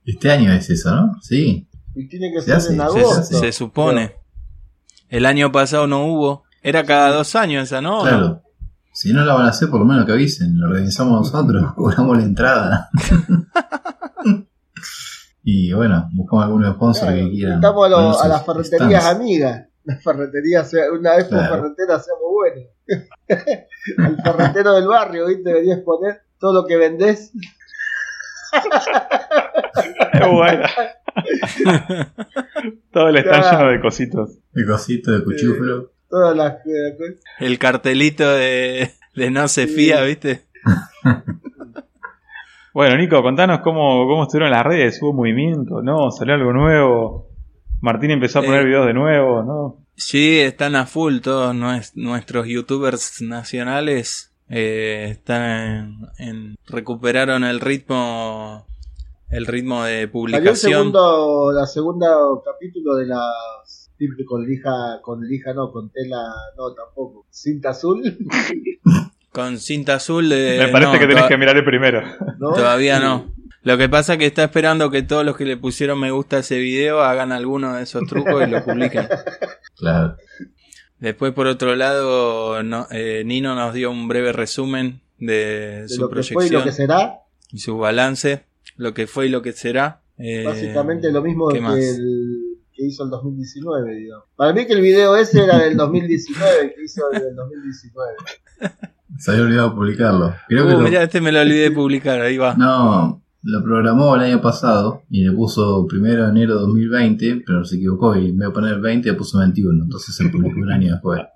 [0.07, 1.19] Este año es eso, ¿no?
[1.21, 1.69] Sí.
[1.95, 3.21] y tiene que Se ser hace, en se agosto.
[3.21, 3.35] hace.
[3.39, 4.15] Se supone.
[5.11, 6.46] El año pasado no hubo.
[6.69, 8.03] Era cada dos años esa, ¿no?
[8.03, 8.43] Claro.
[8.93, 10.59] Si no la van a hacer, por lo menos que avisen.
[10.59, 12.89] Lo organizamos nosotros, cobramos la entrada.
[15.45, 17.55] y bueno, buscamos algunos sponsors Claro, que quieran.
[17.55, 19.21] Invitamos a, lo- a las ferreterías stands.
[19.21, 19.67] amigas.
[19.85, 21.55] Las ferreterías, sea- una vez por Claro.
[21.63, 22.65] ferretera seamos buenos.
[23.99, 25.43] El ferretero del barrio, ¿viste?
[25.45, 27.31] Deberías poner todo lo que vendés.
[30.13, 30.69] Es buena.
[32.93, 33.59] Todo el stand Claro.
[33.59, 34.31] lleno de cositos.
[34.55, 35.93] El cosito de cuchuflo.
[36.09, 37.17] Todas las cosas.
[37.41, 39.75] El cartelito de, de no se Sí.
[39.75, 40.43] fía, ¿viste?
[42.73, 45.01] Bueno, Nico, contanos cómo, cómo estuvieron las redes.
[45.01, 45.81] ¿Hubo movimiento?
[45.83, 46.11] ¿No?
[46.11, 47.31] ¿Salió algo nuevo?
[47.81, 48.67] Martín empezó a poner Eh.
[48.67, 49.79] videos de nuevo, ¿no?
[49.97, 54.33] Sí, están a full todos nues- nuestros youtubers nacionales.
[54.49, 58.65] eh, están en, en- recuperaron el ritmo
[59.29, 62.07] el ritmo de Salió el publicación segundo, la segunda
[62.45, 63.19] capítulo de las
[63.99, 64.71] siempre con lija,
[65.03, 66.19] con lija no, con tela
[66.57, 67.27] no tampoco.
[67.31, 68.03] Cinta azul,
[69.33, 72.03] con cinta azul de Me parece no, que tenés que mirar el primero.
[72.39, 72.53] ¿no?
[72.55, 75.99] todavía no lo que pasa es que está esperando que todos los que le pusieron
[75.99, 79.09] me gusta a ese video hagan alguno de esos trucos y lo publiquen
[79.77, 80.17] Claro.
[81.01, 86.03] después por otro lado no- eh, Nino nos dio un breve resumen de, De su
[86.03, 87.19] lo que fue y proyección lo que será.
[87.51, 88.45] y su balance
[88.77, 91.77] lo que fue y lo que será Eh, Básicamente lo mismo ¿qué que, más?
[91.77, 92.46] el,
[92.77, 94.25] que hizo el 2019, digamos.
[94.37, 98.13] Para mí que el video ese era del 2019, el que hizo el del 2019.
[99.19, 100.35] Se había olvidado publicarlo.
[100.49, 102.55] Creo que Uh, lo- mirá, este me lo olvidé de publicar, ahí va.
[102.57, 107.65] No, lo programó el año pasado y le puso primero de enero de 2020, pero
[107.65, 109.85] se equivocó y en vez de poner 20 le puso 21.
[109.85, 111.21] Entonces se publicó un año después.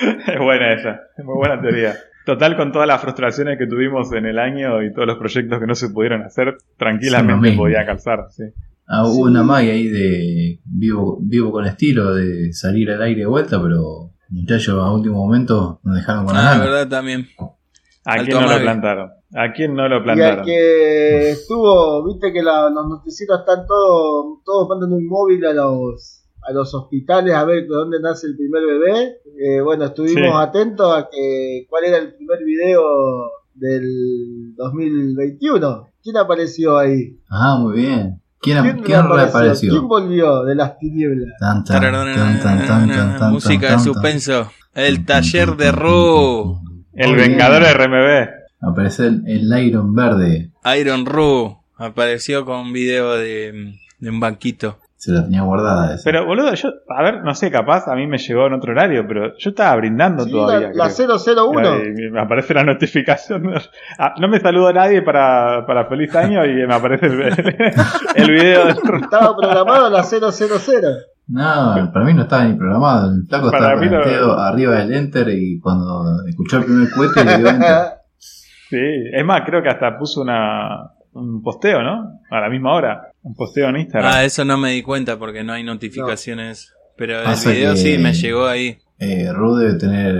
[0.00, 1.94] Es buena esa, es muy buena teoría.
[2.24, 5.66] Total, con todas las frustraciones que tuvimos en el año y todos los proyectos que
[5.66, 8.20] no se pudieron hacer, tranquilamente podía calzar.
[8.30, 8.44] Sí.
[8.92, 9.30] Ah, hubo Sí.
[9.30, 14.10] una magia ahí de vivo, vivo con estilo, de salir al aire de vuelta, pero
[14.30, 17.26] muchachos a último momento nos dejaron con la Ah, verdad también.
[18.04, 19.10] ¿A Alto quién no lo plantaron?
[19.36, 20.44] ¿A quién no lo Y al plantaron?
[20.44, 26.16] que estuvo, viste que la- los noticieros están todos, todos mandan un móvil a los
[26.42, 29.18] a los hospitales a ver de dónde nace el primer bebé.
[29.38, 30.36] Eh, bueno, estuvimos Sí.
[30.40, 32.80] atentos a que cuál era el primer video
[33.54, 35.86] del 2021.
[36.02, 37.18] ¿Quién apareció ahí?
[37.28, 38.19] Ah, muy bien.
[38.40, 39.70] ¿Quién, ¿Quién, ¿quién reapareció?
[39.70, 41.34] ¿Quién volvió de las tinieblas?
[41.38, 44.50] Tan, tan, tan, tan, tan, tan, tan, Música tan, de suspenso.
[44.74, 46.60] El taller de Ru.
[46.94, 47.74] El Vengador bien.
[47.74, 48.28] RMB.
[48.62, 50.52] Aparece el, el Iron Verde.
[50.78, 51.58] Iron Ru.
[51.76, 54.78] Apareció con un video de, de un banquito.
[55.02, 56.02] Se la tenía guardada esa.
[56.04, 59.06] Pero, boludo, yo, a ver, no sé, capaz a mí me llegó en otro horario,
[59.08, 60.68] pero yo estaba brindando Sí, todavía.
[60.74, 61.16] la, la creo.
[61.52, 61.76] 001.
[62.06, 63.50] Y me aparece la notificación.
[63.98, 67.22] Ah, no me saluda nadie para, para feliz año y me aparece el,
[68.14, 70.22] el video de Estaba programado la 000.
[71.28, 73.10] No, para mí no estaba ni programado.
[73.14, 76.64] El flaco Para estaba con el no- dedo arriba del enter y cuando escuchó el
[76.64, 77.76] primer cohete le dio enter.
[78.70, 78.76] Sí,
[79.12, 80.90] es más, creo que hasta puso una.
[81.14, 82.20] un posteo, ¿no?
[82.30, 83.09] A la misma hora.
[83.22, 84.12] Un posteo en Instagram.
[84.14, 86.72] Ah, eso no me di cuenta porque no hay notificaciones.
[86.96, 88.78] Pero el Pasa video que- sí me llegó ahí.
[88.98, 90.14] Eh, Ru debe tener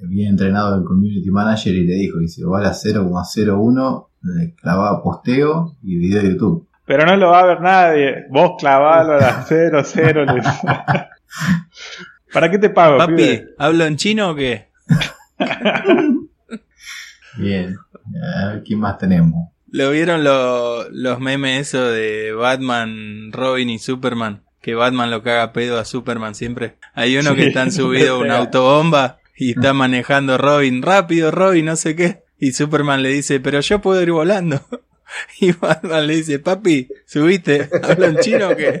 [0.00, 5.02] bien entrenado el community manager y le dijo que si vale a 0,01 le clavaba
[5.02, 6.68] posteo y video de YouTube.
[6.86, 8.14] Pero no lo va a ver nadie.
[8.30, 10.26] Vos clavalo a las 0, 0.
[12.32, 13.46] ¿Para qué te pago, Papi, pibe?
[13.58, 14.68] ¿hablo en chino o qué?
[17.38, 17.74] Bien.
[18.40, 19.48] A ver, ¿quién más tenemos?
[19.76, 24.44] ¿Lo vieron lo- los memes eso de Batman, Robin y Superman?
[24.62, 26.76] Que Batman lo caga pedo a Superman siempre.
[26.94, 31.64] Hay uno Sí, que están subido a una autobomba y está manejando Robin, rápido Robin,
[31.64, 32.22] no sé qué.
[32.38, 34.60] Y Superman le dice, pero yo puedo ir volando.
[35.40, 38.80] Y Batman le dice, papi, subiste, ¿hablo en chino o qué?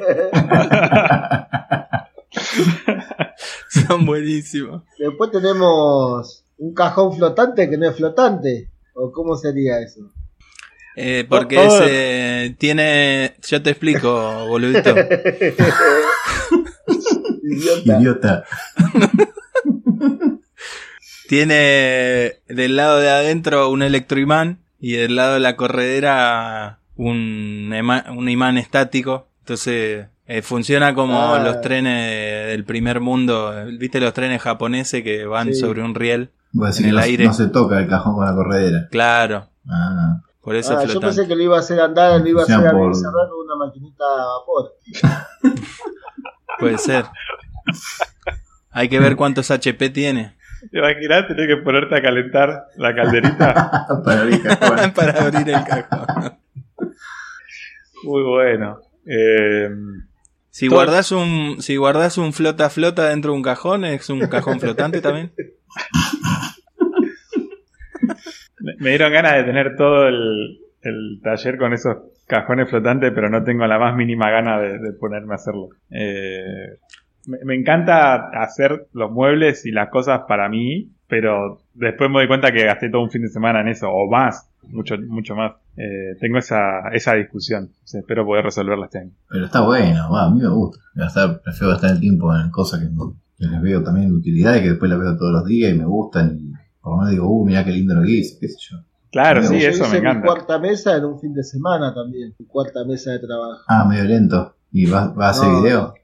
[3.68, 4.82] Son buenísimos.
[4.98, 8.70] Después tenemos un cajón flotante que no es flotante.
[8.94, 10.00] ¿O cómo sería eso?
[10.96, 14.94] Eh, porque ese tiene, yo te explico, boludito.
[17.42, 17.98] Idiota.
[18.00, 18.44] Idiota.
[21.28, 27.72] Tiene del lado de adentro un electroimán y del lado de la corredera un,
[28.28, 29.28] imán estático.
[29.40, 31.38] Entonces eh, funciona como Ah.
[31.42, 33.54] los trenes del primer mundo.
[33.78, 35.60] ¿Viste los trenes japoneses que van Sí.
[35.60, 36.30] sobre un riel?
[36.52, 37.24] Voy a decir En el no, aire.
[37.24, 38.88] no se toca el cajón con la corredera.
[38.90, 42.42] Claro, Ah, por eso Ah, yo pensé que lo iba a hacer andar, lo iba
[42.42, 44.74] a hacer Funciona abrir y por- cerrar con una maquinita a vapor.
[46.60, 47.04] Puede ser.
[48.70, 50.36] Hay que ver cuántos HP tiene
[50.70, 53.86] ¿Te imaginas tener que ponerte a calentar la calderita?
[54.04, 54.92] para abrir cajones.
[54.94, 56.38] para abrir el cajón.
[58.04, 58.78] Muy bueno.
[59.06, 59.68] Eh,
[60.50, 64.20] Si Todo- guardas un, si guardas un flota flota dentro de un cajón, es un
[64.28, 65.32] cajón flotante también.
[68.78, 71.96] Me dieron ganas de tener todo el, el taller con esos
[72.26, 75.68] cajones flotantes, pero no tengo la más mínima gana de, ponerme a hacerlo.
[75.90, 76.78] Eh,
[77.26, 82.52] me, encanta hacer los muebles y las cosas para mí, pero después me doy cuenta
[82.52, 85.52] que gasté todo un fin de semana en eso, o más, mucho, mucho más.
[85.76, 87.70] Eh, tengo esa, esa discusión.
[87.84, 89.10] Espero poder resolverla este año.
[89.28, 90.78] Pero está bueno, va, a mí me gusta.
[90.94, 92.86] Gastar, prefiero gastar el tiempo en cosas que,
[93.38, 95.78] que les veo también de utilidad y que después las veo todos los días y
[95.78, 96.38] me gustan.
[96.38, 96.52] Y
[96.84, 98.76] por lo menos digo, uh, mirá qué lindo lo que hice, qué sé yo.
[99.10, 100.26] Claro, sí, Yo eso hice me mi encanta.
[100.26, 102.34] cuarta mesa en un fin de semana también.
[102.38, 103.62] Mi cuarta mesa de trabajo.
[103.68, 104.54] Ah, medio lento.
[104.72, 105.62] ¿Y vas va a hacer No.
[105.62, 105.94] video?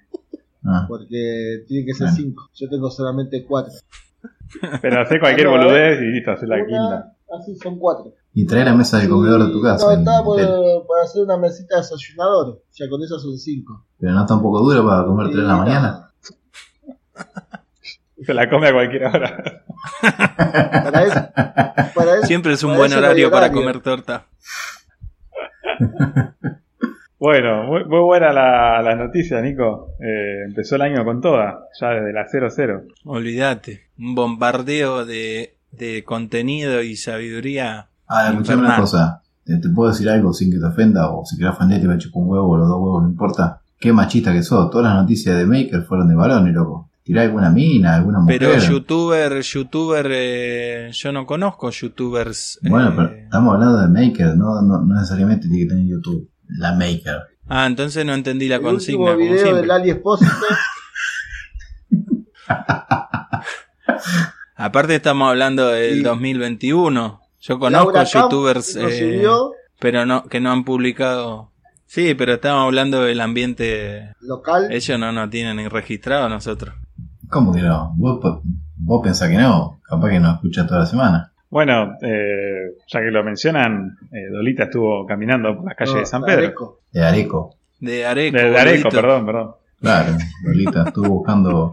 [0.64, 2.16] Ah, Porque tiene que ser Bueno.
[2.16, 2.48] cinco.
[2.54, 3.72] Yo tengo solamente cuatro.
[4.82, 7.16] Pero hacer cualquier Ah, no, boludez y listo, hacer la Una, quinta.
[7.40, 8.12] así son cuatro.
[8.32, 9.84] y traer la mesa del comedor de tu casa.
[9.86, 10.38] No, y estaba por,
[11.04, 12.62] hacer una mesita de desayunador.
[12.78, 13.86] Ya con eso son cinco.
[13.98, 16.09] Pero no está un poco duro para comer tres en la mañana.
[18.26, 19.42] Se la come a cualquier hora.
[20.02, 21.28] Para eso,
[21.94, 24.26] para eso- Siempre es un buen horario para comer torta.
[27.18, 29.94] Bueno, muy, muy buena la, la noticia, Nico.
[30.00, 32.82] Eh, empezó el año con toda, ya desde la 00.
[33.04, 33.88] Olvídate.
[33.98, 37.88] Un bombardeo de, de contenido y sabiduría.
[38.06, 39.22] Ahora, escuchame una cosa.
[39.44, 41.10] ¿Te, te puedo decir algo sin que te ofenda?
[41.10, 43.60] O si querés ofender, te me chupo un huevo o los dos huevos, no importa.
[43.78, 44.70] Qué machista que sos.
[44.70, 46.89] Todas las noticias de Maker fueron de varones, loco.
[47.10, 48.38] Tirá alguna mina, alguna mujer.
[48.38, 52.60] Pero youtuber, youtuber, eh, yo no conozco youtubers.
[52.62, 56.30] Bueno, eh, pero estamos hablando de Maker, no, no, no necesariamente tiene que tener YouTube.
[56.56, 57.18] La Maker.
[57.48, 59.62] Ah, entonces no entendí la El consigna, último como video siempre.
[59.62, 59.90] del Ali.
[64.56, 67.20] Aparte estamos hablando del Y- 2021.
[67.40, 69.24] Yo conozco Laura youtubers, eh,
[69.80, 71.50] pero no, que no han publicado.
[71.86, 74.14] Sí, pero estamos hablando del ambiente.
[74.20, 74.68] local.
[74.70, 76.74] Ellos no nos tienen ni registrado nosotros.
[77.30, 77.94] ¿Cómo que no?
[77.96, 78.40] Vos,
[78.76, 79.78] vos pensás que no.
[79.88, 81.32] Capaz que no escucha toda la semana.
[81.48, 86.06] Bueno, eh, ya que lo mencionan, eh, Dolita estuvo caminando por las calles No, de
[86.06, 86.38] San Pedro.
[86.44, 86.80] Areco.
[86.92, 87.54] De Areco.
[87.80, 88.36] De Areco.
[88.36, 89.50] De, de Areco, perdón, perdón.
[89.80, 90.12] Claro,
[90.44, 91.72] Lolita estuvo buscando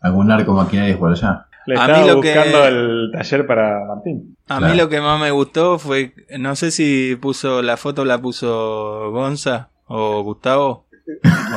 [0.00, 1.46] algún arco maquinaria por allá.
[1.66, 4.36] Le A estaba mí lo que- buscando el taller para Martín.
[4.48, 4.72] A Claro.
[4.74, 9.10] mí lo que más me gustó fue, no sé si puso la foto, la puso
[9.10, 10.84] Gonza o Gustavo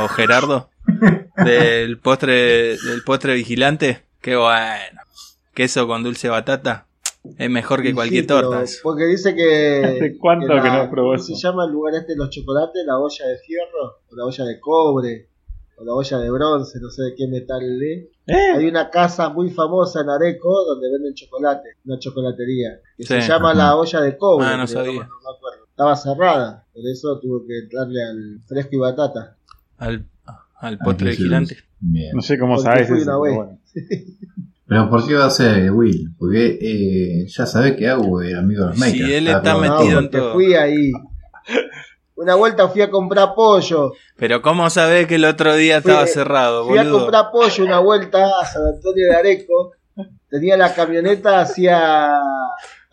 [0.02, 0.70] o Gerardo
[1.46, 4.04] del postre, del postre vigilante.
[4.22, 5.02] Qué bueno.
[5.54, 6.86] Queso con dulce batata.
[7.38, 8.62] Es mejor que Y cualquier sí, torta.
[8.64, 8.80] eso.
[8.84, 9.82] Porque dice que.
[9.86, 11.42] ¿Hace cuánto la- que no probó ¿cómo se eso?
[11.50, 12.84] llama el lugar este de los chocolates?
[12.86, 15.30] La olla de fierro, o la olla de cobre,
[15.78, 18.06] o la olla de bronce, no sé de qué metal es.
[18.28, 18.52] ¿Eh?
[18.56, 23.54] Hay una casa muy famosa en Areco donde venden chocolate, una chocolatería, que se llama
[23.54, 24.46] la olla de cobre.
[24.48, 25.66] Ah, no me acuerdo.
[25.70, 29.36] Estaba cerrada, por eso tuvo que entrarle al fresco y batata.
[29.78, 30.06] Al,
[30.60, 31.58] al Ah, sí, vigilante.
[31.80, 32.12] Bien.
[32.16, 33.06] No sé cómo Porque sabes eso.
[33.06, 33.36] pero vez.
[33.36, 33.60] bueno.
[34.70, 36.14] Pero ¿por qué va a ser Will?
[36.20, 39.10] Porque eh, ya sabés que Agu es amigo de los Sí, makers.
[39.12, 40.34] él Estaba está metido en todo.
[40.34, 40.92] fui ahí,
[42.16, 43.94] Una vuelta fui a comprar pollo.
[44.18, 47.80] Pero ¿cómo sabés que el otro día Fui- estaba cerrado, Fui a comprar pollo una
[47.80, 49.72] vuelta a San Antonio de Areco.
[50.30, 52.20] Tenía la camioneta hacía,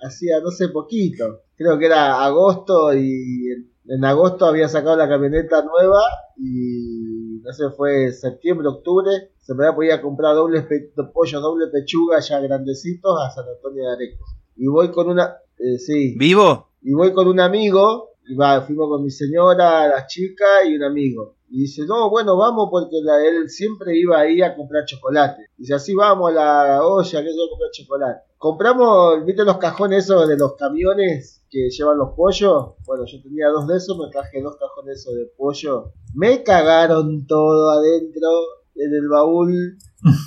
[0.01, 1.41] hacía no sé, poquito.
[1.57, 6.01] Creo que era agosto y en, en agosto había sacado la camioneta nueva
[6.37, 9.11] y no sé, fue septiembre, octubre.
[9.41, 13.83] Se me había podido comprar doble pe- pollo, doble pechuga ya grandecitos a San Antonio
[13.85, 14.25] de Areco.
[14.57, 16.69] Y voy con una, eh, sí, ¿Vivo?
[16.81, 20.83] y voy con un amigo, y va, fuimos con mi señora, la chica y un
[20.85, 21.37] amigo.
[21.51, 25.51] Y dice, no, bueno, vamos porque la- él siempre iba ahí a comprar chocolate.
[25.57, 28.21] Dice, así vamos a la olla, que yo a comprar chocolate.
[28.39, 32.75] Compramos, viste los cajones esos de los camiones que llevan los pollos.
[32.87, 35.93] Bueno, yo tenía dos de esos, me traje dos cajones esos de pollo.
[36.15, 38.29] Me cagaron todo adentro,
[38.75, 39.79] en el baúl.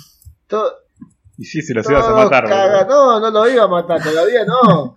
[0.46, 0.72] Todo,
[1.36, 4.44] Y sí, si los ibas a matar, caga- No, no lo iba a matar, todavía
[4.46, 4.94] no.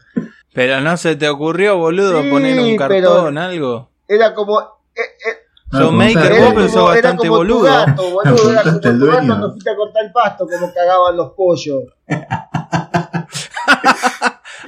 [0.53, 3.89] Pero no se te ocurrió, boludo, Sí, poner un pero- cartón, algo.
[4.07, 4.59] Era como...
[4.59, 5.37] eh, eh,
[5.71, 7.63] No, maker vos, pero sos bastante como tu boludo.
[7.63, 9.27] gato, boludo, Era como tu gato dueño.
[9.27, 11.83] cuando fuiste a cortar el pasto, como cagaban los pollos.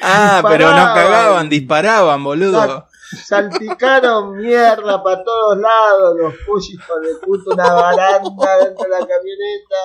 [0.06, 2.60] Ah, pero no cagaban, disparaban, boludo.
[2.60, 2.84] Sal-
[3.52, 6.68] Salpicaron mierda para todos lados, los pollos
[7.02, 9.80] de puta, una baranda dentro de la camioneta.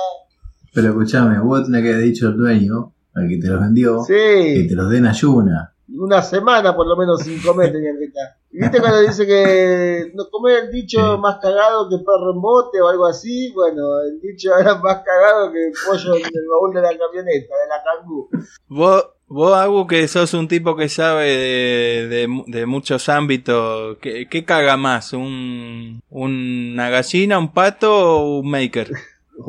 [0.75, 4.55] Pero escuchame, vos tenés que haber dicho al dueño, al que te los vendió, que
[4.63, 5.75] Sí, te los den ayuna.
[5.91, 8.37] Una semana por lo menos sin comer tenían que estar.
[8.51, 12.81] ¿Y viste cuando dice que no comer el dicho más cagado que perro en bote
[12.81, 13.53] o algo así?
[13.55, 17.55] Bueno, el dicho era más cagado que el pollo en el baúl de la camioneta,
[17.55, 18.29] de la cangú.
[18.69, 24.27] Vos, vos, Agu, que sos un tipo que sabe de, de- de muchos ámbitos, ¿qué,
[24.31, 25.13] qué caga más?
[25.13, 28.91] ¿Un, ¿Una gallina, un pato o un maker?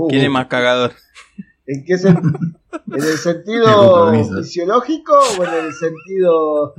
[0.10, 0.92] ¿Quién es más cagador?
[1.72, 2.20] ¿En qué sen-
[2.88, 4.12] ¿En el sentido
[4.42, 6.74] fisiológico o en el sentido...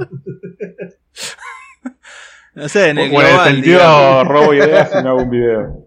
[2.56, 4.26] No sé, en el O en el global, sentido digamos.
[4.28, 5.86] robo ideas y no hago un video.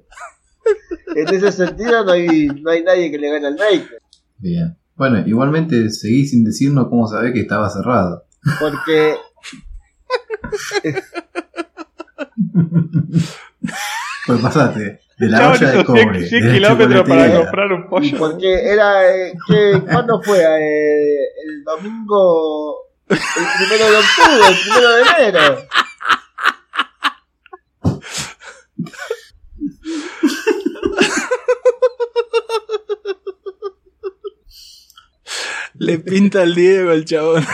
[1.15, 3.99] En ese sentido no hay, no hay nadie que le gane al maker.
[4.37, 4.77] Bien.
[4.95, 8.23] Bueno, igualmente seguí sin decirnos cómo sabés que estaba cerrado.
[8.59, 9.15] Porque
[14.25, 16.19] Pues pasaste de la Chabón olla de hizo cobre.
[16.19, 18.17] 100, 100 de la kilómetros para comprar un pollo.
[18.17, 19.15] porque era...
[19.15, 20.39] eh, ¿qué, ¿Cuándo fue?
[20.39, 22.77] Eh, el domingo...
[23.09, 25.67] El primero de octubre, el primero de enero.
[35.75, 37.45] Le pinta el Diego el chabón.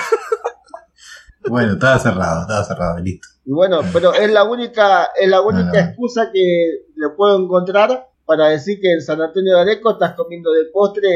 [1.48, 3.28] Bueno, estaba cerrado, estaba cerrado, listo.
[3.50, 5.80] Y bueno, pero es la única, es la única Ah.
[5.80, 10.52] excusa que le puedo encontrar para decir que en San Antonio de Areco estás comiendo
[10.52, 11.10] de postre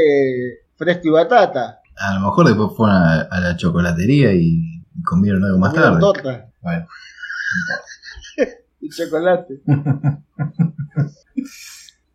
[0.75, 1.79] fresco y batata.
[1.95, 6.21] A lo mejor después fueron a, a la chocolatería y comieron algo más Comieron tarde.
[6.23, 6.87] torta Bueno,
[8.81, 9.61] y chocolate.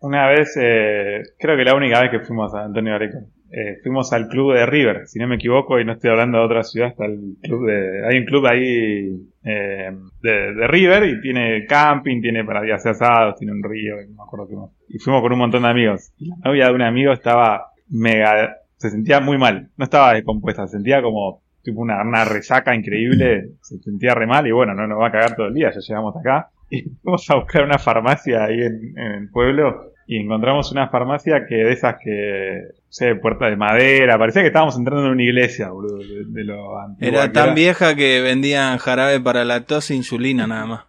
[0.00, 3.18] Una vez, eh, creo que la única vez que fuimos a Antonio Areco,
[3.50, 6.44] eh, fuimos al club de River, si no me equivoco, y no estoy hablando de
[6.44, 9.90] otra ciudad, está el club de, hay un club ahí eh,
[10.20, 14.48] de, River y tiene camping, tiene para días asados, tiene un río, no me acuerdo
[14.48, 14.70] qué más.
[14.88, 16.12] Y fuimos con un montón de amigos.
[16.18, 20.66] Y la novia de un amigo estaba mega, se sentía muy mal, no estaba descompuesta,
[20.66, 24.86] se sentía como tipo una, una resaca increíble, se sentía re mal y bueno, no
[24.86, 26.50] nos va a cagar todo el día, ya llegamos acá.
[26.70, 31.54] Y fuimos a buscar una farmacia ahí en, el pueblo y encontramos una farmacia que
[31.54, 35.98] de esas que, sé, puerta de madera, parecía que estábamos entrando en una iglesia, boludo,
[35.98, 39.94] de, de lo antiguo Era que tan vieja que vendían jarabe para la tos e
[39.94, 40.80] insulina nada más.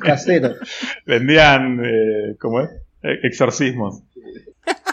[0.00, 0.54] Casero.
[1.06, 2.70] Vendían, eh, ¿cómo es?
[3.02, 4.02] Eh, Exorcismos.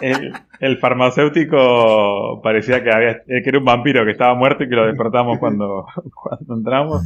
[0.02, 4.70] El, el farmacéutico parecía que había eh, que era un vampiro que estaba muerto y
[4.70, 7.04] que lo despertamos cuando, cuando entramos.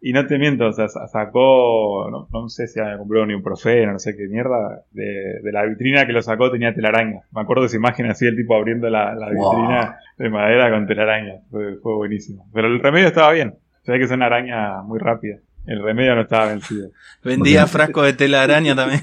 [0.00, 3.34] Y no te miento, o sea, sa- sacó, no, no sé si había comprado ni
[3.34, 7.20] un profeno, no sé qué mierda, de, de la vitrina que lo sacó tenía telaraña.
[7.32, 9.56] Me acuerdo de esa imagen así, el tipo abriendo la, la Wow.
[9.56, 11.34] vitrina de madera con telaraña.
[11.50, 12.46] Fue, fue buenísimo.
[12.52, 13.54] Pero el remedio estaba bien.
[13.82, 15.36] Se ve que es una araña muy rápida.
[15.66, 16.90] El remedio no estaba vencido.
[17.22, 19.02] Vendía frascos de tela araña también.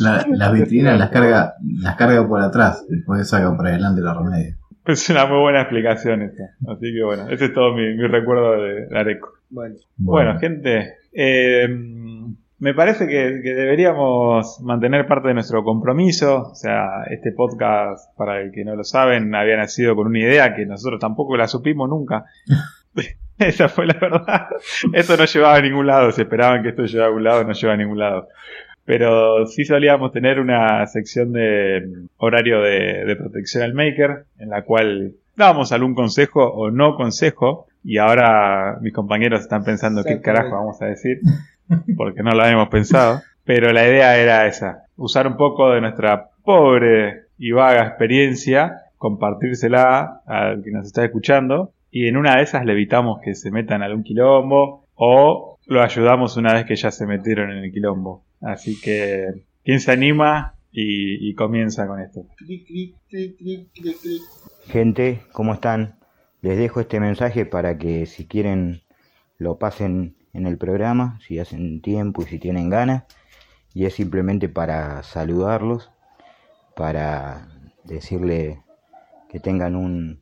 [0.00, 4.56] La- las vitrinas las carga, las carga por atrás, después saca por adelante los remedios.
[4.86, 6.44] Es una muy buena explicación esta.
[6.70, 9.34] Así que bueno, ese es todo mi, mi recuerdo de, Areco.
[9.50, 11.68] Bueno, Bueno, gente, eh,
[12.58, 16.50] me parece que, que deberíamos mantener parte de nuestro compromiso.
[16.52, 20.54] O sea, este podcast, para el que no lo saben, había nacido con una idea
[20.54, 22.24] que nosotros tampoco la supimos nunca.
[23.38, 24.48] Esa fue la verdad.
[24.92, 26.12] Esto no llevaba a ningún lado.
[26.12, 28.28] Si esperaban que esto llevara a algún lado, no lleva a ningún lado.
[28.84, 34.50] Pero sí solíamos tener una sección de mm, horario de, de protección al maker, en
[34.50, 40.20] la cual dábamos algún consejo o no consejo Y ahora mis compañeros están pensando qué
[40.20, 41.20] carajo vamos a decir,
[41.96, 43.22] porque no lo habíamos pensado.
[43.44, 50.22] Pero la idea era esa, usar un poco de nuestra pobre y vaga experiencia, compartírsela
[50.26, 53.82] al que nos está escuchando, y en una de esas le evitamos que se metan
[53.82, 58.24] algún quilombo, o lo ayudamos una vez que ya se metieron en el quilombo.
[58.40, 62.26] Así que, ¿quién se anima y, y comienza con esto?
[64.66, 65.98] Gente, ¿cómo están?
[66.42, 68.82] Les dejo este mensaje para que si quieren
[69.38, 73.04] lo pasen en el programa, si hacen tiempo y si tienen ganas.
[73.74, 75.90] Y es simplemente para saludarlos,
[76.74, 77.48] para
[77.84, 78.62] decirle
[79.28, 80.20] que tengan un,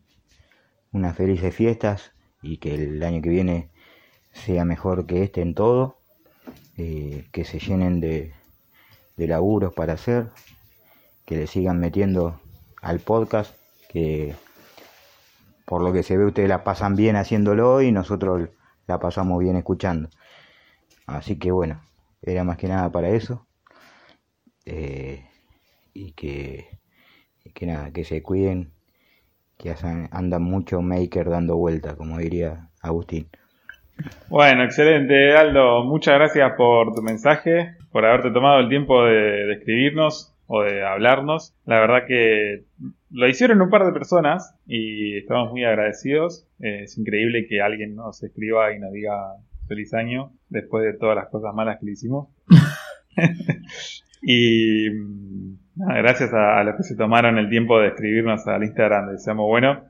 [0.95, 3.69] unas felices fiestas y que el año que viene
[4.33, 5.99] sea mejor que este en todo,
[6.77, 8.33] eh, que se llenen de,
[9.17, 10.31] de laburos para hacer,
[11.27, 12.41] que le sigan metiendo
[12.81, 13.55] al podcast,
[13.89, 14.35] que
[15.65, 18.49] por lo que se ve ustedes la pasan bien haciéndolo y nosotros
[18.87, 20.11] la pasamos bien escuchando.
[21.07, 21.83] Así que bueno,
[22.23, 23.47] era más que nada para eso.
[24.67, 25.27] Eh,
[25.93, 26.69] y que,
[27.45, 28.74] y que nada, que se cuiden,
[29.59, 29.75] que
[30.11, 33.29] andan mucho maker dando vuelta, como diría Agustín.
[34.29, 35.85] Bueno, excelente, Aldo.
[35.85, 40.85] Muchas gracias por tu mensaje, por haberte tomado el tiempo de, de escribirnos o de
[40.85, 41.55] hablarnos.
[41.65, 42.65] La verdad que
[43.11, 46.47] lo hicieron un par de personas y estamos muy agradecidos.
[46.61, 49.15] Eh, es increíble que alguien nos escriba y nos diga
[49.69, 52.29] feliz año después de todas las cosas malas que le hicimos.
[54.23, 54.89] y
[55.77, 59.47] gracias a, a los que se tomaron el tiempo de escribirnos al Instagram de Seamos
[59.47, 59.85] Bueno,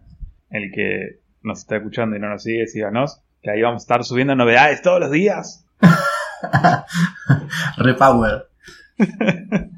[0.51, 4.05] el que nos está escuchando y no nos sigue, síganos, que ahí vamos a estar
[4.05, 5.66] subiendo novedades todos los días.
[7.78, 8.47] Repower.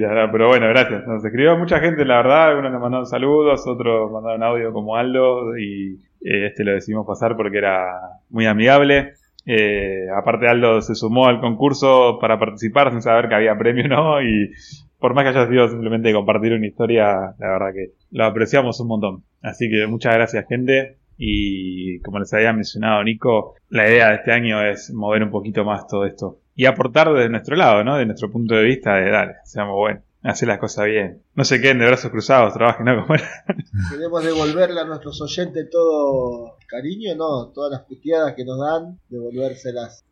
[0.00, 1.06] No, pero bueno, gracias.
[1.06, 2.50] Nos escribió mucha gente, la verdad.
[2.50, 7.36] Algunos nos mandaron saludos, otros mandaron audio como Aldo y eh, este lo decidimos pasar
[7.36, 7.90] porque era
[8.30, 9.14] muy amigable.
[9.44, 14.22] Eh, aparte Aldo se sumó al concurso para participar sin saber que había premio no
[14.22, 14.52] y
[15.00, 18.88] por más que haya sido simplemente compartir una historia, la verdad que lo apreciamos un
[18.88, 19.24] montón.
[19.42, 24.32] Así que muchas gracias gente y como les había mencionado Nico, la idea de este
[24.32, 27.96] año es mover un poquito más todo esto y aportar desde nuestro lado, ¿no?
[27.96, 31.22] De nuestro punto de vista de dale, seamos buenos, hacer las cosas bien.
[31.34, 33.02] No se queden de brazos cruzados, trabajen, ¿no?
[33.02, 33.44] Como era.
[33.90, 40.04] Queremos devolverle a nuestros oyentes todo cariño, no, todas las puteadas que nos dan, devolvérselas.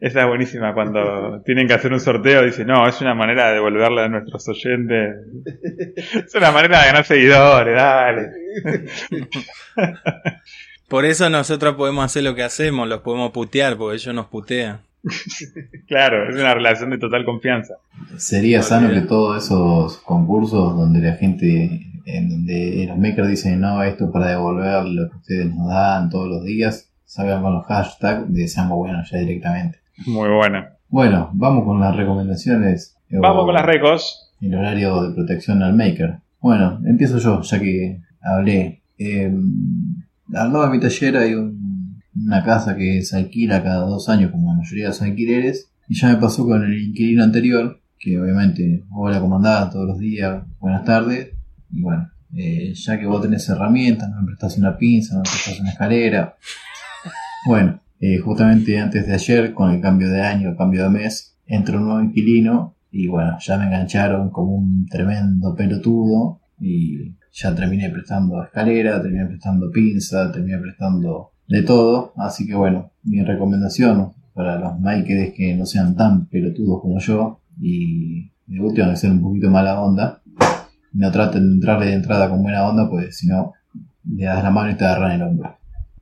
[0.00, 3.54] Esa es buenísima cuando tienen que hacer un sorteo, dicen, no, es una manera de
[3.54, 5.16] devolverle a nuestros oyentes.
[5.96, 8.30] es una manera de ganar seguidores, dale.
[10.88, 14.82] Por eso nosotros podemos hacer lo que hacemos, los podemos putear, porque ellos nos putean.
[15.86, 17.74] Claro, es una relación de total confianza.
[18.16, 23.82] Sería sano que todos esos concursos donde la gente, en donde los makers dicen, no,
[23.82, 28.32] esto para devolver lo que ustedes nos dan todos los días, salgan con los hashtags
[28.32, 29.78] de Seamos Buenos ya directamente.
[30.06, 30.70] Muy buena.
[30.88, 32.96] Bueno, vamos con las recomendaciones.
[33.10, 34.32] Vamos O con las recos.
[34.40, 36.16] El horario de protección al maker.
[36.40, 38.82] Bueno, empiezo yo, ya que hablé.
[38.98, 39.32] Eh,
[40.34, 41.63] al lado de mi taller hay un-
[42.16, 45.70] una casa que se alquila cada dos años, como la mayoría de los alquileres.
[45.88, 49.70] Y ya me pasó con el inquilino anterior, que obviamente, hola, ¿cómo andás?
[49.70, 51.32] Todos los días, buenas tardes.
[51.70, 55.30] Y bueno, eh, ya que vos tenés herramientas, no me prestás una pinza, no me
[55.30, 56.36] prestás una escalera.
[57.46, 61.36] Bueno, eh, justamente antes de ayer, con el cambio de año, el cambio de mes,
[61.46, 67.54] entró un nuevo inquilino y bueno, ya me engancharon como un tremendo pelotudo y ya
[67.54, 72.12] terminé prestando escalera, terminé prestando pinza, terminé prestando de todo.
[72.16, 76.98] Así que bueno, mi recomendación para los makers es que no sean tan pelotudos como
[76.98, 80.22] yo y de última que ser un poquito mala onda.
[80.92, 83.52] No traten de entrarle de entrada con buena onda, pues si no,
[84.12, 85.58] le das la mano y te agarran el hombro.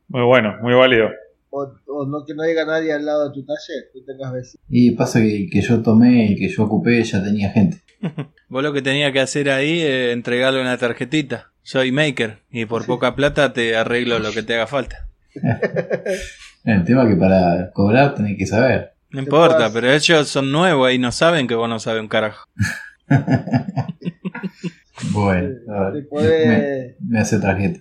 [0.08, 1.08] Muy bueno, muy válido.
[1.48, 4.66] O, o no que no haya nadie al lado de tu taller, que tengas vecinos.
[4.68, 7.78] Y pasa que, que yo tomé y que yo ocupé ya tenía gente.
[8.48, 11.52] Vos lo que tenías que hacer ahí es entregarle una tarjetita.
[11.62, 15.08] Soy maker y por poca plata te arreglo lo que te haga falta.
[16.64, 18.92] El tema es que para cobrar tenés que saber.
[19.10, 22.48] No importa, pero ellos son nuevos y no saben que vos no sabes un carajo.
[25.10, 27.80] Bueno, a Te ver, me, me hace tarjeta.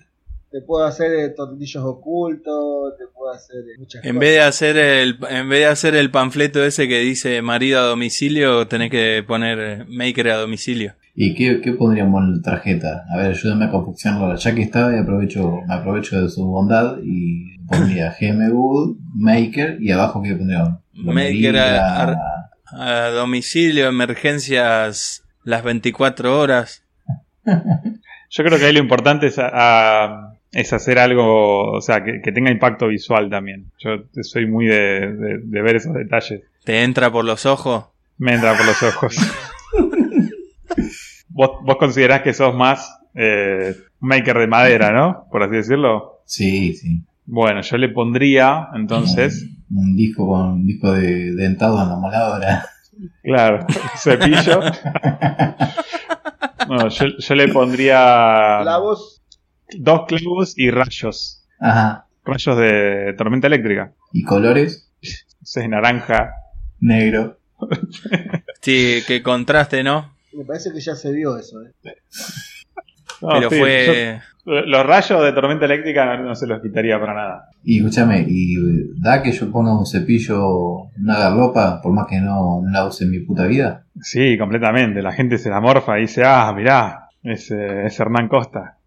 [0.50, 4.20] Te puedo hacer eh, tornillos ocultos, te puedo hacer eh, muchas En cosas.
[4.20, 7.84] vez de hacer el, en vez de hacer el panfleto ese que dice marido a
[7.84, 10.94] domicilio, tenés que poner eh, maker a domicilio.
[11.14, 13.04] ¿Y qué, qué pondríamos en la tarjeta?
[13.12, 14.36] A ver, ayúdame a confeccionarla.
[14.36, 19.76] Ya que está, y aprovecho, me aprovecho de su bondad y pondría GM Wood, Maker
[19.80, 20.78] y abajo qué pondríamos.
[20.94, 22.16] Maker a- a-
[22.74, 26.82] A domicilio, emergencias las 24 horas.
[27.44, 32.20] Yo creo que ahí lo importante es a, a es hacer algo, o sea, que,
[32.22, 33.70] que tenga impacto visual también.
[33.78, 36.42] Yo soy muy de, de- de ver esos detalles.
[36.64, 37.86] ¿Te entra por los ojos?
[38.18, 39.16] Me entra por los ojos.
[41.32, 45.26] vos, vos considerás que sos más eh, maker de madera, ¿no?
[45.30, 46.22] Por así decirlo.
[46.24, 47.02] Sí, sí.
[47.26, 52.64] Bueno, yo le pondría, entonces, Un disco con un disco de dentado en la moladora.
[53.22, 53.66] claro,
[53.96, 54.60] cepillo.
[56.68, 59.20] No, yo, yo le pondría Clavos,
[59.76, 61.44] dos clavos y rayos.
[61.60, 62.06] Ajá.
[62.24, 63.92] Rayos de tormenta eléctrica.
[64.12, 64.90] Y colores,
[65.42, 66.30] sé, naranja.
[66.80, 67.38] negro.
[68.60, 70.12] Sí, que contraste, ¿no?
[70.34, 71.72] Me parece que ya se vio eso, ¿eh?
[73.20, 74.20] No, Pero sí, fue...
[74.20, 77.48] yo- los rayos de tormenta eléctrica no, no se los quitaría para nada.
[77.62, 78.56] Y escúchame, y
[79.00, 83.04] da que yo ponga un cepillo, una garlopa, por más que no, no la use
[83.04, 83.84] en mi puta vida.
[84.00, 85.00] Sí, completamente.
[85.00, 88.78] La gente se la morfa y dice, ah, mirá, es, eh, es Hernán Costa.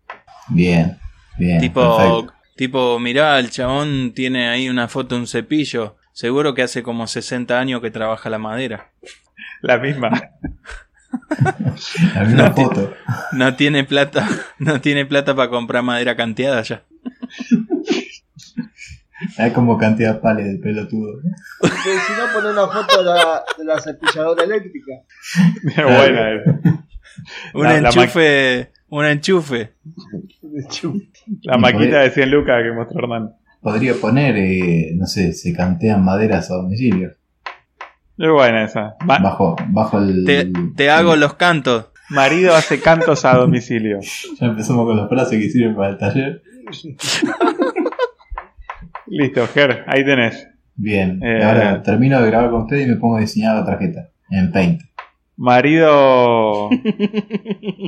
[0.50, 0.98] Bien,
[1.38, 1.62] bien.
[1.62, 2.34] Tipo, perfecto.
[2.58, 5.96] tipo, mirá, el chabón tiene ahí una foto de un cepillo.
[6.12, 8.92] Seguro que hace como 60 años que trabaja la madera.
[9.62, 10.12] La misma.
[12.16, 12.94] La misma no ti- foto.
[13.34, 14.28] No tiene plata,
[14.60, 16.84] no tiene plata para comprar madera canteada ya.
[19.38, 21.20] Hay como cantidad de pales de pelotudo.
[21.62, 24.92] Que si no, poner una foto de la, de la cepilladora eléctrica.
[25.76, 26.60] Buena esa.
[27.54, 29.74] Un La- la enchufe, un enchufe.
[31.44, 33.32] La maquita de 100 lucas que mostró Hernán.
[33.62, 37.14] Podría poner, eh, no sé, se cantean maderas a domicilio.
[38.18, 38.96] Es buena esa.
[39.06, 40.24] Ma- Bajo, bajo el.
[40.26, 41.88] Te, te hago los cantos.
[42.10, 44.00] marido hace cantos a domicilio.
[44.40, 46.42] Ya empezamos con los brazos que sirven para el taller.
[49.08, 50.48] Listo, Ger, ahí tenés.
[50.76, 51.22] Bien.
[51.24, 51.44] Eh.
[51.44, 54.10] Ahora termino de grabar con ustedes y me pongo a diseñar la tarjeta.
[54.30, 54.82] En Paint.
[55.38, 56.70] Marido.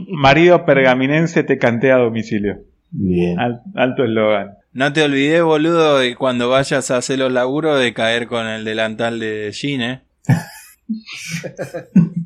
[0.10, 2.60] Marido pergaminense te cantea a domicilio.
[2.92, 3.40] Bien.
[3.40, 4.52] Al- alto eslogan.
[4.74, 8.64] No te olvides, boludo, de cuando vayas a hacer los laburos de caer con el
[8.64, 10.02] delantal de Jean, ¿eh?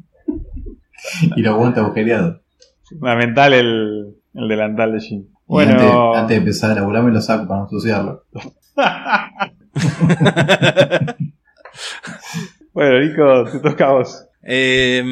[1.36, 2.42] Y lo aguanta agujereado.
[2.84, 5.28] Fundamental el, el delantal de Jim.
[5.46, 8.24] Bueno, antes, antes de empezar a laburar me lo saco para no ensuciarlo.
[12.74, 14.26] bueno, Nico, te toca a vos.
[14.44, 15.04] Eh,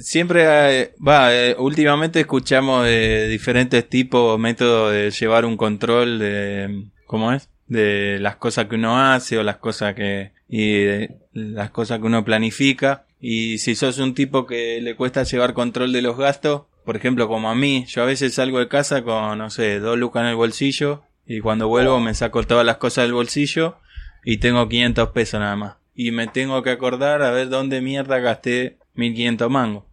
[0.00, 6.88] siempre, eh, va, eh, últimamente escuchamos de diferentes tipos, métodos de llevar un control de,
[7.06, 7.48] ¿cómo es?
[7.66, 12.06] De las cosas que uno hace o las cosas que, y de las cosas que
[12.06, 13.06] uno planifica.
[13.20, 17.26] Y si sos un tipo que le cuesta llevar control de los gastos, por ejemplo,
[17.28, 20.28] como a mí, yo a veces salgo de casa con, no sé, dos lucas en
[20.28, 23.78] el bolsillo y cuando vuelvo me saco todas las cosas del bolsillo
[24.24, 25.74] y tengo 500 pesos nada más.
[25.94, 29.84] Y me tengo que acordar a ver dónde mierda gasté 1500 mangos.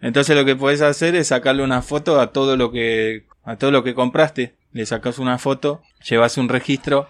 [0.00, 3.70] Entonces lo que puedes hacer es sacarle una foto a todo lo que a todo
[3.70, 4.54] lo que compraste.
[4.72, 7.08] Le sacas una foto, llevas un registro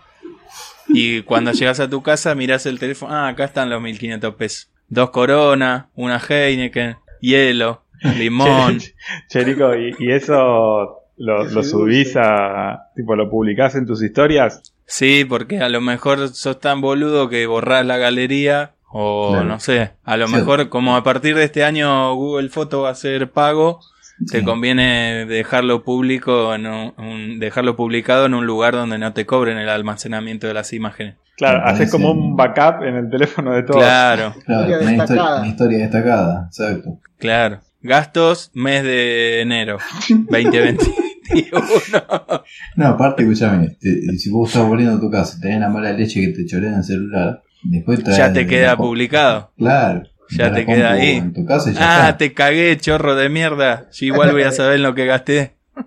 [0.94, 4.70] y cuando llegas a tu casa miras el teléfono, ah, acá están los 1500 pesos.
[4.88, 7.84] Dos Corona, una Heineken, hielo,
[8.18, 8.78] limón.
[8.80, 8.94] Che,
[9.28, 10.34] che, Nico, ¿y, y eso
[11.16, 12.90] lo, lo subís a.
[12.96, 14.62] tipo, lo publicás en tus historias?
[14.86, 19.44] Sí, porque a lo mejor sos tan boludo que borrás la galería o Claro.
[19.46, 20.34] no sé, a lo Sí.
[20.34, 23.78] mejor como a partir de este año Google Foto va a ser pago,
[24.28, 24.44] te Sí.
[24.44, 29.58] conviene dejarlo público en un, un- dejarlo publicado en un lugar donde no te cobren
[29.58, 31.16] el almacenamiento de las imágenes.
[31.36, 33.78] Claro, haces como un backup en el teléfono de todo.
[33.78, 35.38] Claro, Claro, Historia una, historia, destacada.
[35.40, 36.44] una historia destacada.
[36.48, 36.98] Exacto.
[37.18, 37.60] claro.
[37.82, 39.78] Gastos mes de enero
[40.10, 40.78] 2021.
[42.76, 45.92] No, aparte, escúchame, te- si vos estás volviendo a tu casa y tenés la mala
[45.92, 49.50] leche que te chorean el celular, después traes ya te queda publicado.
[49.56, 50.02] Claro.
[50.30, 51.16] Ya te queda ahí.
[51.16, 52.18] En tu casa y ya Ah, está.
[52.18, 53.88] te cagué, chorro de mierda.
[53.92, 55.54] Yo igual voy a saber lo que gasté.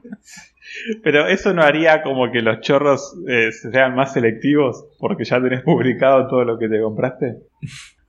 [1.03, 5.61] Pero eso no haría como que los chorros eh, sean más selectivos porque ya tenés
[5.61, 7.37] publicado todo lo que te compraste.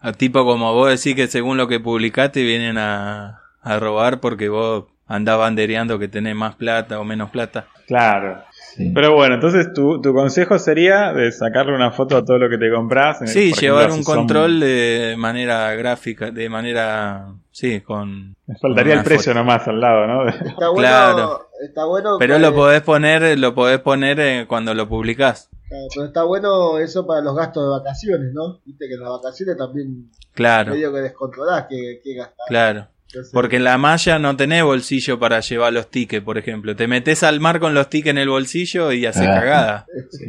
[0.00, 4.48] A tipo como vos decís que según lo que publicaste vienen a, a robar porque
[4.48, 7.66] vos andás bandereando que tenés más plata o menos plata.
[7.86, 8.42] Claro.
[8.76, 8.90] Sí.
[8.92, 12.58] Pero bueno, entonces tu, tu consejo sería de sacarle una foto a todo lo que
[12.58, 13.20] te compras.
[13.20, 17.26] en el- Sí, llevar ejemplo, un si son- control de manera gráfica, de manera...
[17.52, 18.34] Sí, con...
[18.46, 19.44] Me faltaría el precio foto.
[19.44, 20.28] nomás al lado, ¿no?
[20.28, 21.48] Está bueno, Claro.
[21.64, 25.48] está bueno Pero que- lo podés poner, lo podés poner eh, cuando lo publicás.
[25.68, 28.58] claro, pero está bueno eso para los gastos de vacaciones, ¿no?
[28.64, 32.46] Viste que en las vacaciones también Claro, medio que descontrolás que, que gastar.
[32.48, 32.88] claro.
[33.32, 36.74] Porque en la malla no tenés bolsillo para llevar los tickets, por ejemplo.
[36.76, 39.34] Te metes al mar con los tickets en el bolsillo y haces Ah.
[39.40, 39.86] cagada.
[40.10, 40.24] Sí.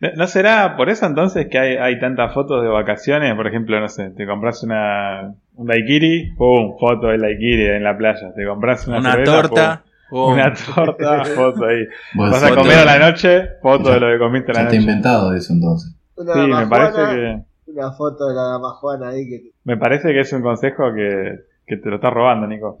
[0.00, 3.34] ¿No- ¿No será por eso entonces que hay, hay tantas fotos de vacaciones?
[3.36, 7.96] Por ejemplo, no sé, te compras una, un daiquiri, pum, foto del daiquiri en la
[7.96, 8.32] playa.
[8.34, 11.84] Te compras una, Una cerveza, torta, Oh, Una torta, foto ahí.
[12.14, 14.66] Vos Vas a comer a la noche, foto de lo que comiste a Ya la
[14.68, 14.82] está noche.
[14.90, 15.94] inventado eso entonces.
[16.16, 19.50] Una Sí, me parece que Una foto de la dama Juana ahí que.
[19.64, 22.78] me parece que es un consejo que, que te lo estás robando, Nico.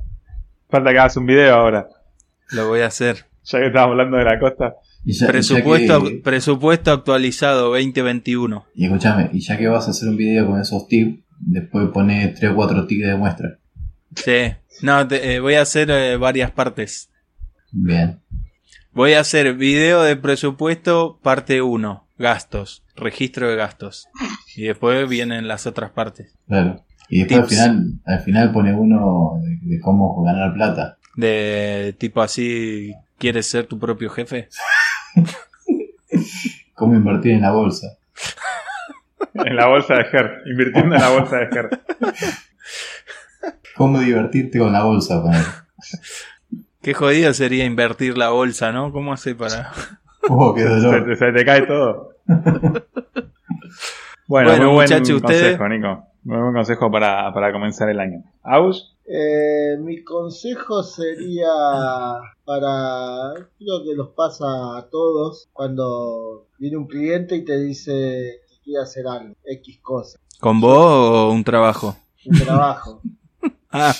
[0.68, 1.88] Falta que hagas un video ahora,
[2.52, 3.24] lo voy a hacer.
[3.44, 4.74] ya que estábamos hablando de la costa.
[5.04, 8.66] Y ya, Presupuesto, y que- presupuesto actualizado 2021.
[8.74, 12.28] y escúchame, y ya que vas a hacer un video con esos tips, después pone
[12.28, 13.58] 3 o 4 tips de muestra.
[14.16, 14.52] Sí.
[14.82, 17.10] No, te- eh, voy a hacer eh, varias partes.
[17.70, 18.20] Bien.
[18.92, 22.08] Voy a hacer video de presupuesto parte 1.
[22.18, 22.82] Gastos.
[22.96, 24.08] Registro de gastos.
[24.56, 26.34] Y después vienen las otras partes.
[26.48, 26.82] Claro.
[27.08, 30.98] Y después al final, al final pone uno de, de cómo ganar plata.
[31.16, 34.48] De tipo así, ¿quieres ser tu propio jefe?
[36.74, 37.96] Cómo invertir en la bolsa.
[39.32, 41.70] En la bolsa de Ger, invirtiendo en la bolsa de Ger.
[43.76, 45.22] Cómo divertirte con la bolsa.
[45.22, 45.44] ponele.
[46.82, 48.92] Qué jodido sería invertir la bolsa, ¿no?
[48.92, 49.72] ¿Cómo hace para...?
[50.28, 51.06] Oh, qué Se, dolor.
[51.06, 52.10] te- se te cae todo.
[54.28, 56.04] Bueno, Bueno, muy buen muchachos, ustedes- consejo, Nico.
[56.26, 58.24] Muy buen consejo para, para comenzar el año.
[58.42, 61.46] Aus, Eh, mi consejo sería
[62.44, 68.54] para, creo que los pasa a todos, cuando viene un cliente y te dice que
[68.64, 71.94] quiere hacer algo, X cosa, ¿Con vos o un trabajo?
[72.24, 73.00] un trabajo.
[73.70, 73.94] Ah,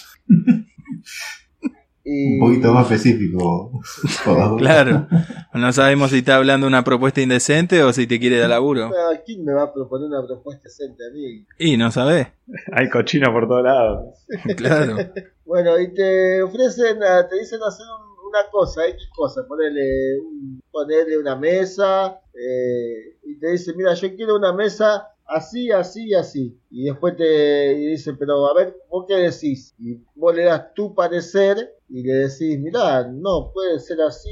[2.09, 3.81] Y, Un poquito más específico.
[4.59, 5.09] claro.
[5.55, 8.93] No sabemos si está hablando una propuesta indecente o si te quiere dar laburo.
[9.25, 11.45] ¿Quién me va a proponer una propuesta decente a mí?
[11.59, 12.29] Y no sabés.
[12.73, 14.25] hay cochino por todos lados.
[14.57, 14.97] Claro.
[15.45, 20.61] Bueno, y te ofrecen, ah, te dicen hacer un- una cosa, X cosa, ponerle, un,
[20.71, 26.59] ponerle una mesa, eh, y te dicen, mira, yo quiero una mesa así, así así.
[26.71, 29.75] Y después te y dicen, pero a ver, ¿vos qué decís?
[29.79, 34.31] Y vos le das tu parecer y le decís, mira, no, puede ser así,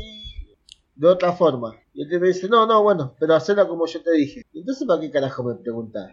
[0.95, 1.75] de otra forma.
[1.93, 4.43] Y él te dice, no, no, bueno, pero hacela como yo te dije.
[4.53, 6.13] Entonces, ¿para qué carajo me preguntás?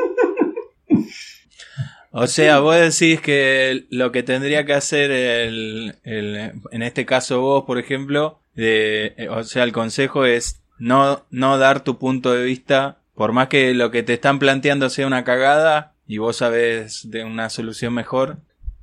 [2.10, 7.40] O sea, vos decís que lo que tendría que hacer el, el- en este caso
[7.40, 12.44] vos, por ejemplo, de, o sea, el consejo es no, no dar tu punto de
[12.44, 17.08] vista, por más que lo que te están planteando sea una cagada y vos sabés
[17.10, 18.38] de una solución mejor.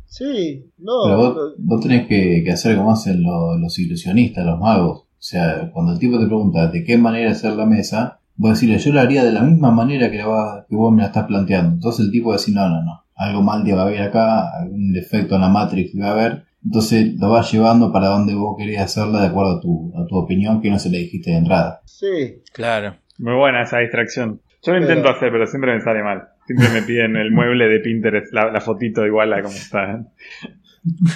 [0.06, 4.46] Sí, no, Pero no, vos, vos tenés que, que hacer como hacen los, los ilusionistas,
[4.46, 5.02] los magos.
[5.02, 8.80] O sea, cuando el tipo te pregunta de qué manera hacer la mesa, vos decirle,
[8.80, 11.26] yo la haría de la misma manera que, la va- que vos me la estás
[11.28, 11.74] planteando.
[11.74, 14.02] Entonces el tipo va a decir, no, no, no, algo mal te va a haber
[14.02, 16.46] acá, algún defecto en la Matrix va a haber.
[16.64, 20.16] Entonces lo vas llevando para donde vos querés hacerla de acuerdo a tu, a tu
[20.18, 21.82] opinión que no se le dijiste de entrada.
[21.86, 22.42] sí.
[22.54, 22.96] Claro.
[23.20, 24.42] Muy buena esa distracción.
[24.64, 26.30] Yo lo Pero- intento hacer, pero siempre me sale mal.
[26.48, 30.04] Siempre me piden el mueble de Pinterest, la, la fotito igual a como está.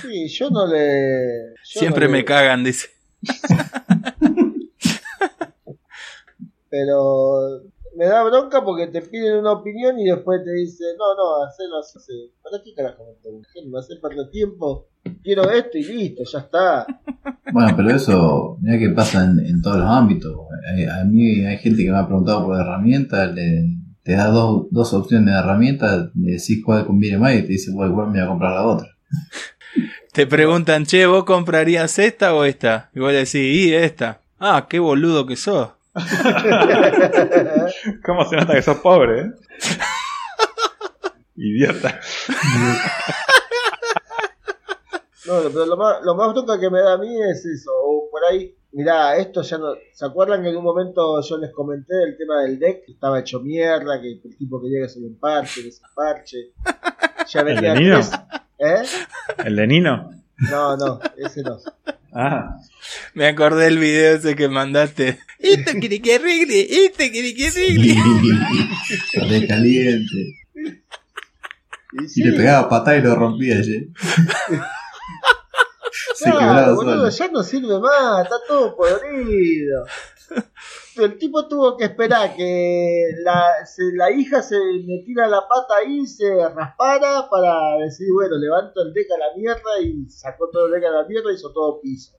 [0.01, 1.53] Sí, yo no le.
[1.63, 2.89] yo Siempre no le- me cagan, dice.
[6.69, 7.61] Pero
[7.95, 11.77] me da bronca porque te piden una opinión y después te dicen, no, no, hacelo
[11.79, 12.33] así.
[12.41, 13.05] ¿Para qué carajo
[13.65, 14.87] me hace perder tiempo.
[15.23, 16.85] Quiero esto y listo, ya está.
[17.51, 20.33] Bueno, pero eso, mira que pasa en, en todos los ámbitos.
[20.91, 24.93] A mí hay gente que me ha preguntado por herramientas, le, te da dos, dos
[24.93, 28.25] opciones de herramientas, le decís cuál conviene más y te dice, bueno, igual me voy
[28.25, 28.87] a comprar la otra.
[30.13, 32.91] Te preguntan, che, ¿vos comprarías esta o esta?
[32.93, 34.19] Y vos le decís, y esta.
[34.39, 35.69] Ah, qué boludo que sos.
[38.05, 39.31] ¿Cómo se nota que sos pobre, eh?
[41.35, 41.99] Idiota.
[45.25, 47.71] No, pero lo más, lo más bronca que me da a mí es eso.
[47.85, 49.73] O por ahí, mirá, esto ya no.
[49.93, 52.85] ¿Se acuerdan que en un momento yo les comenté el tema del deck?
[52.85, 56.37] Que estaba hecho mierda, que el tipo quería que se lo emparche, que se emparche.
[57.31, 57.99] Ya ¿El venía de Nino?
[57.99, 58.11] tres-
[58.59, 58.83] ¿Eh?
[59.45, 60.11] ¿El de Nino?
[60.51, 61.57] No, no, ese no.
[62.13, 62.57] Ah,
[63.13, 65.19] Me acordé del video ese que mandaste.
[65.39, 67.95] Esto quiere que arregle, esto quiere que arregle.
[69.29, 70.35] Re caliente.
[70.55, 73.87] Y, Y sí, le pegaba patada y lo rompía ese.
[76.31, 79.85] Claro, boludo, ya no sirve más, está todo podrido.
[80.95, 86.05] El tipo tuvo que esperar que la, se- la hija se metiera la pata ahí,
[86.05, 90.71] se raspara para decir, bueno, levanto el deck a la mierda y sacó todo el
[90.73, 92.13] deck a la mierda y hizo todo piso.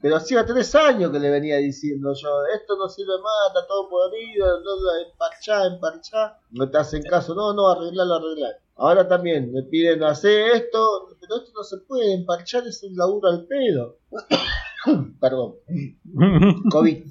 [0.00, 3.88] Pero hacía tres años que le venía diciendo yo, esto no sirve más, está todo
[3.88, 6.38] podrido, no, emparchá, emparchá.
[6.50, 8.56] No te hacen caso, no, no, arreglalo, arreglalo.
[8.76, 13.28] Ahora también me piden hacer esto, pero esto no se puede, emparchar es un laburo
[13.28, 13.96] al pedo.
[15.20, 15.56] Perdón,
[16.70, 17.04] COVID.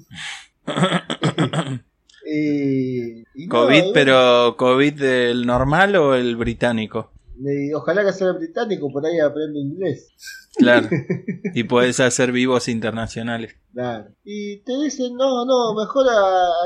[2.24, 7.12] y, COVID, pero ¿COVID del normal o el británico?
[7.74, 10.08] Ojalá que sea británico, por ahí aprende inglés.
[10.56, 10.88] Claro.
[11.54, 13.54] Y podés hacer vivos internacionales.
[13.72, 14.08] Claro.
[14.24, 16.06] Y te dicen, no, no, mejor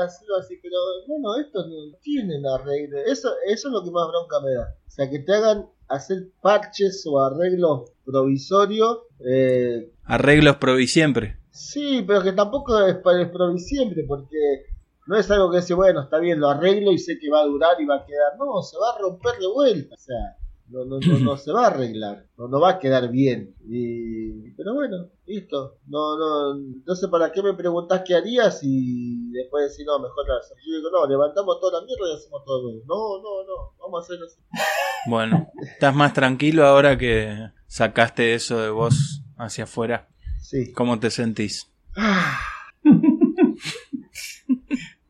[0.03, 0.75] hacerlo así, pero
[1.07, 2.97] bueno, estos no tienen arreglo.
[2.99, 4.75] Eso, eso es lo que más bronca me da.
[4.87, 8.99] O sea, que te hagan hacer parches o arreglos provisorios.
[9.25, 11.37] Eh, Arreglos provi siempre.
[11.51, 14.65] sí, pero que tampoco es para el siempre, porque
[15.07, 17.45] no es algo que dice, bueno, está bien, lo arreglo y sé que va a
[17.45, 18.37] durar y va a quedar.
[18.39, 19.95] No, se va a romper de vuelta.
[19.95, 20.37] O sea,
[20.67, 23.55] no, no, no, no se va a arreglar, no, no va a quedar bien.
[23.67, 25.77] Y, pero bueno, listo.
[25.87, 26.55] No, no,
[26.85, 30.35] no sé para qué me preguntás qué harías y después decir, no, mejor la.
[30.65, 32.81] Yo digo, no, levantamos toda la mierda y hacemos todo nuevo.
[32.85, 34.39] No, no, no, vamos a hacer así.
[35.05, 40.07] Bueno, ¿estás más tranquilo ahora que sacaste eso de vos hacia afuera?
[40.39, 41.69] Sí, ¿Cómo te sentís?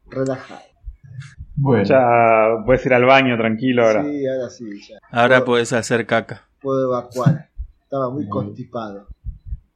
[0.08, 0.73] relajado.
[1.64, 4.04] Bueno, Ya puedes ir al baño tranquilo ahora.
[4.04, 4.98] Sí, ahora sí, ya.
[5.12, 6.42] Ahora Puedo- podés hacer caca.
[6.62, 7.48] Puedo evacuar.
[7.84, 9.08] Estaba muy Muy constipado.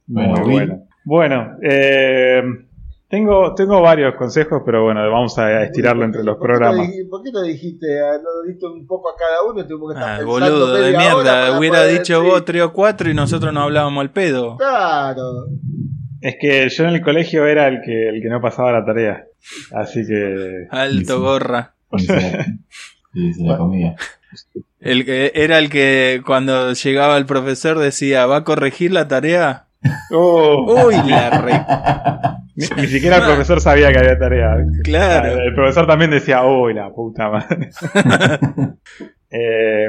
[0.06, 0.82] bueno, Muy bueno.
[1.04, 2.42] Bueno, eh,
[3.08, 6.90] tengo, tengo varios consejos, pero bueno, vamos a estirarlo entre los ¿Por qué no programas.
[7.08, 9.66] ¿Por qué no dijiste, ah, no diste un poco a cada uno?
[9.66, 11.58] Tuvimos que estar Ah, pensando boludo de mierda.
[11.58, 12.30] Hubiera dicho decir.
[12.32, 14.56] vos tres o cuatro y nosotros no hablábamos al pedo.
[14.58, 15.46] Claro.
[16.20, 19.24] Es que yo en el colegio era el que, el que no pasaba la tarea.
[19.72, 20.66] Así que...
[20.70, 21.72] Alto gorra.
[21.92, 22.46] Y se la-
[23.14, 23.96] y se la comía.
[24.80, 29.66] El que era el que cuando llegaba el profesor decía, ¿va a corregir la tarea?
[30.12, 30.86] ¡Oh!
[30.86, 32.34] Uy, la re...
[32.54, 34.56] Ni, ni siquiera el profesor sabía que había tarea.
[34.84, 35.40] Claro.
[35.40, 37.70] El profesor también decía, uy, la puta madre.
[39.30, 39.88] Eh,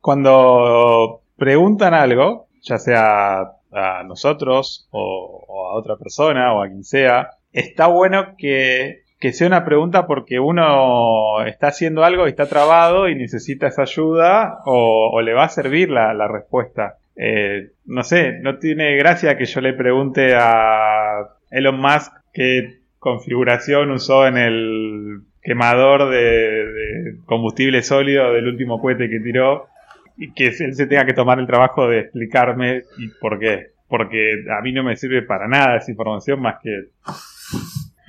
[0.00, 3.40] cuando preguntan algo, ya sea
[3.70, 9.32] a nosotros o, o a otra persona o a quien sea, está bueno que, que
[9.32, 14.58] sea una pregunta porque uno está haciendo algo y está trabado y necesita esa ayuda
[14.64, 16.96] o, le va a servir la, la respuesta.
[17.14, 23.92] Eh, no sé, no tiene gracia que yo le pregunte a Elon Musk qué configuración
[23.92, 29.68] usó en el quemador de, de combustible sólido del último cohete que tiró
[30.16, 33.68] y que él se tenga que tomar el trabajo de explicarme y por qué.
[33.86, 36.86] Porque a mí no me sirve para nada esa información más que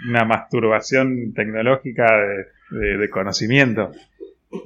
[0.10, 2.06] una masturbación tecnológica
[2.72, 3.92] de, conocimiento.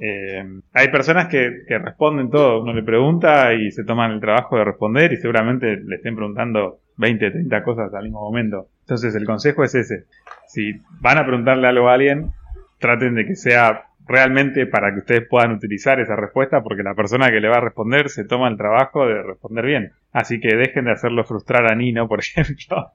[0.00, 2.62] Eh, hay personas que, que responden todo.
[2.62, 6.80] Uno le pregunta y se toman el trabajo de responder y seguramente le estén preguntando
[6.96, 8.68] 20, 30 cosas al mismo momento.
[8.80, 10.04] Entonces el consejo es ese.
[10.46, 12.32] Si van a preguntarle algo a alguien,
[12.78, 17.30] traten de que sea realmente para que ustedes puedan utilizar esa respuesta porque la persona
[17.30, 19.92] que le va a responder se toma el trabajo de responder bien.
[20.12, 22.92] Así que dejen de hacerlo frustrar a Nino, por ejemplo,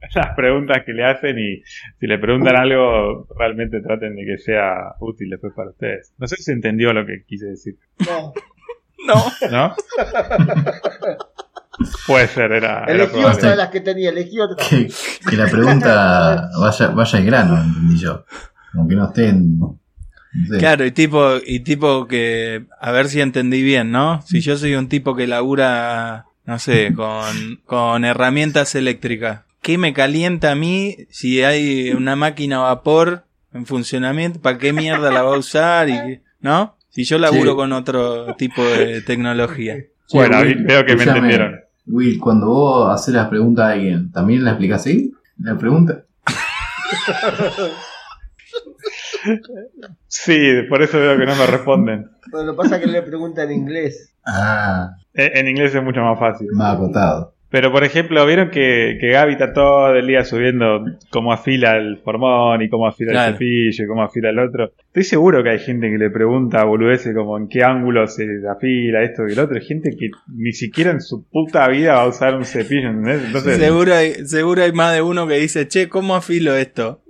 [0.14, 1.62] las preguntas que le hacen y
[1.98, 6.12] si le preguntan algo, realmente traten de que sea útil después para ustedes.
[6.18, 7.76] No sé si se entendió lo que quise decir,
[8.06, 8.32] No.
[9.06, 9.14] No.
[9.52, 9.76] ¿no?
[12.04, 12.84] Puede ser, era...
[12.84, 14.56] Elegí otra de las que tenía, elegí otra.
[14.56, 14.88] Que,
[15.30, 18.24] que la pregunta vaya, vaya al grano, entendí yo.
[18.74, 19.56] Aunque no esté en.
[19.56, 19.78] no
[20.50, 20.58] sé.
[20.58, 24.20] Claro, y tipo, y tipo que, a ver si entendí bien, ¿no?
[24.22, 29.92] Si yo soy un tipo que labura, no sé, con, con herramientas eléctricas, ¿qué me
[29.92, 34.40] calienta a mí si hay una máquina a vapor en funcionamiento?
[34.40, 35.88] ¿Para qué mierda la va a usar?
[35.88, 36.76] Y, ¿No?
[36.90, 37.56] Si yo laburo Sí.
[37.56, 39.76] con otro tipo de tecnología.
[40.12, 41.60] Bueno, Will, veo que me entendieron.
[41.86, 45.12] Will, cuando vos haces la pregunta a alguien, ¿también la explicas así?
[45.38, 46.04] La pregunta.
[50.06, 50.38] Sí,
[50.68, 52.10] por eso veo que no me responden.
[52.30, 54.14] Pero lo que pasa es que le preguntan en inglés.
[54.24, 56.48] Ah, En en inglés es mucho más fácil.
[56.52, 57.34] más acotado.
[57.50, 61.96] Pero por ejemplo, vieron que, que Gaby está todo el día subiendo cómo afila el
[61.98, 63.28] formón y cómo afila Claro.
[63.28, 64.72] el cepillo y cómo afila el otro.
[64.88, 68.26] Estoy seguro que hay gente que le pregunta a boludeces como en qué ángulo se
[68.50, 69.56] afila esto y el otro.
[69.56, 73.22] Hay gente que ni siquiera en su puta vida va a usar un cepillo, ¿entendés?
[73.24, 77.00] Entonces, Seguro hay, seguro hay más de uno que dice, che, ¿cómo afilo esto?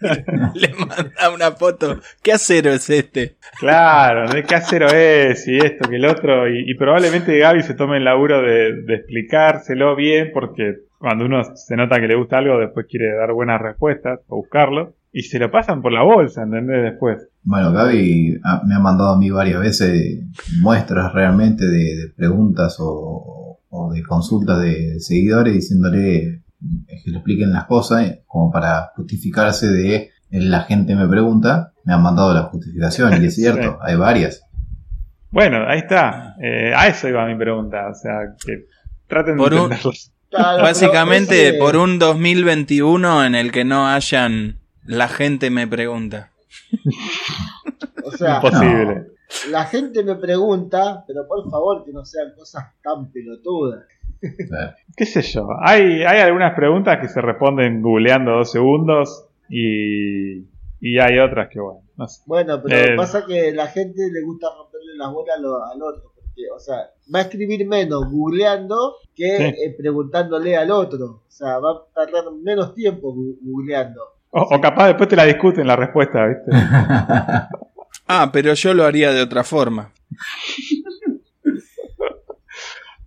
[0.54, 2.00] Le manda una foto.
[2.22, 3.36] ¿Qué acero es este?
[3.58, 4.26] claro.
[4.46, 5.46] ¿qué acero es?
[5.48, 6.48] Y esto, que el otro.
[6.48, 11.42] Y, y probablemente Gaby se tome el laburo de, de explicárselo bien porque cuando uno
[11.54, 14.94] se nota que le gusta algo, después quiere dar buenas respuestas o buscarlo.
[15.10, 16.82] Y se lo pasan por la bolsa, ¿entendés?
[16.82, 17.28] Después.
[17.42, 20.20] Bueno, Gaby ah, me ha mandado a mí varias veces
[20.60, 26.42] muestras realmente de, de preguntas o, o de consultas de seguidores diciéndole
[26.86, 31.94] que le expliquen las cosas eh, como para justificarse de la gente me pregunta, me
[31.94, 33.76] han mandado la justificación y es cierto, Sí.
[33.82, 34.42] hay varias.
[35.30, 36.34] Bueno, ahí está.
[36.42, 37.88] Eh, a eso iba mi pregunta.
[37.90, 38.66] O sea, que
[39.06, 39.70] traten de Por un-.
[40.30, 46.32] Claro, Básicamente ese- por un 2021 en el que no hayan la gente me pregunta.
[48.04, 49.06] O sea, Imposible.
[49.50, 53.84] La gente me pregunta, pero por favor que no sean cosas tan pelotudas.
[54.48, 54.74] Claro.
[54.98, 55.48] ¿Qué sé yo?
[55.62, 60.38] Hay, hay algunas preguntas que se responden googleando dos segundos y,
[60.80, 62.22] y hay otras que, bueno, no sé.
[62.26, 62.96] Bueno, pero Eh.
[62.96, 66.12] pasa que la gente le gusta romperle las bolas al, al otro.
[66.14, 66.76] Porque, o sea,
[67.14, 69.44] va a escribir menos googleando que Sí.
[69.44, 71.04] eh, preguntándole al otro.
[71.26, 74.00] O sea, va a tardar menos tiempo googleando.
[74.30, 76.50] O, o capaz después te la discuten la respuesta, ¿viste?
[78.10, 79.92] Ah, pero yo lo haría de otra forma.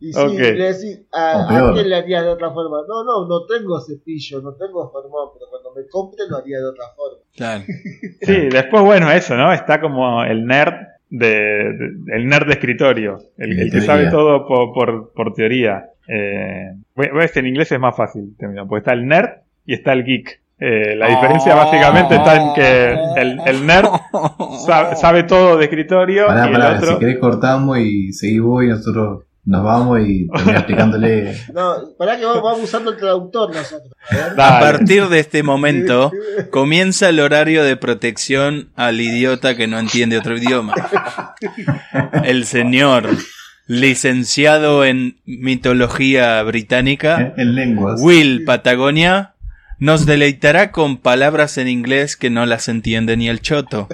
[0.02, 0.34] Y Ok.
[0.34, 1.70] le decís, ¿a, peor.
[1.70, 2.78] ¿a quién le harías de otra forma?
[2.88, 6.66] No, no, no tengo cepillo, no tengo formón, pero cuando me compre lo haría de
[6.66, 7.18] otra forma.
[7.36, 7.64] Claro.
[8.22, 9.54] Sí, después, bueno, eso, ¿no?
[9.54, 10.74] Está como el nerd
[11.10, 15.86] de, de- el nerd de escritorio, el, el que sabe todo por, por, por teoría.
[16.08, 18.36] Eh, ves, en inglés es más fácil,
[18.68, 19.30] porque está el nerd
[19.66, 20.42] y está el geek.
[20.60, 21.58] Eh, la diferencia Oh.
[21.58, 23.88] básicamente está en que el, el nerd
[24.66, 26.94] sabe, sabe todo de escritorio Pará, y el pará, otro...
[26.94, 31.36] si querés cortamos y seguís vos y nosotros nos vamos y explicándole.
[31.54, 33.94] No, para que vamos, vamos usando el traductor nosotros.
[34.38, 36.12] a partir de este momento
[36.52, 40.76] comienza el horario de protección al idiota que no entiende otro idioma.
[42.24, 43.10] El señor,
[43.68, 48.00] licenciado en mitología británica, en lenguas.
[48.02, 49.34] Will Patagonia,
[49.80, 53.88] nos deleitará con palabras en inglés que no las entiende ni el choto.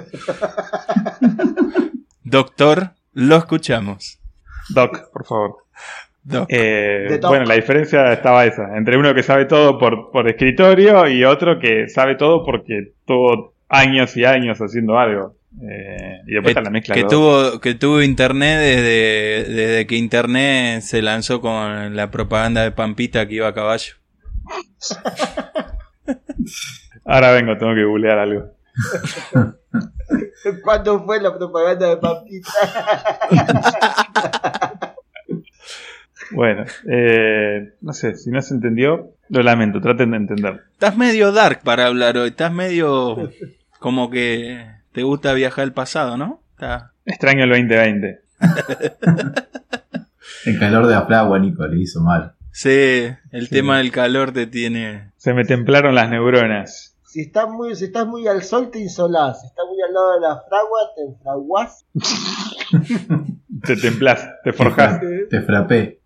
[2.24, 4.17] Doctor, lo escuchamos.
[4.70, 5.56] Doc, por favor.
[6.22, 6.46] Doc.
[6.50, 11.24] Eh, bueno, la diferencia estaba esa, entre uno que sabe todo por, por escritorio y
[11.24, 15.34] otro que sabe todo porque tuvo años y años haciendo algo.
[15.62, 16.94] Eh, y después está la mezcla.
[16.94, 22.70] que tuvo que tuvo internet desde, desde que internet se lanzó con la propaganda de
[22.70, 23.94] Pampita que iba a caballo.
[27.04, 28.57] Ahora vengo, tengo que googlear algo.
[30.64, 32.50] ¿Cuándo fue la propaganda de Pampita?
[36.30, 40.62] Bueno, eh, no sé, si no se entendió, lo lamento, traten de entender.
[40.72, 43.30] Estás medio dark para hablar hoy, estás medio
[43.78, 46.42] como que te gusta viajar al pasado, ¿no?
[46.50, 48.20] Está- Extraño el 2020.
[50.44, 52.34] El calor de la fragua, Nico, le hizo mal.
[52.52, 53.50] Sí, el Sí.
[53.50, 55.10] tema del calor te tiene.
[55.16, 56.87] Se me templaron las neuronas.
[57.10, 60.12] Si estás muy, si estás muy al sol te insolás, si estás muy al lado
[60.14, 61.86] de la fragua te enfraguás.
[63.64, 65.00] Te templás, te forjás.
[65.30, 66.00] Te frappé.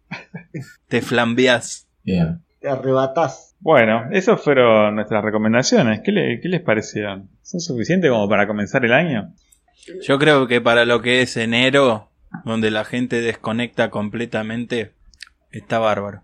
[0.88, 1.86] te flambeás.
[2.03, 2.40] Bien.
[2.61, 3.57] te arrebatás.
[3.61, 6.00] Bueno, esas fueron nuestras recomendaciones.
[6.03, 7.28] ¿Qué, le- qué les parecieron?
[7.42, 9.34] ¿Son suficientes como para comenzar el año?
[10.03, 12.09] Yo creo que para lo que es enero,
[12.44, 14.92] donde la gente desconecta completamente,
[15.50, 16.22] está bárbaro.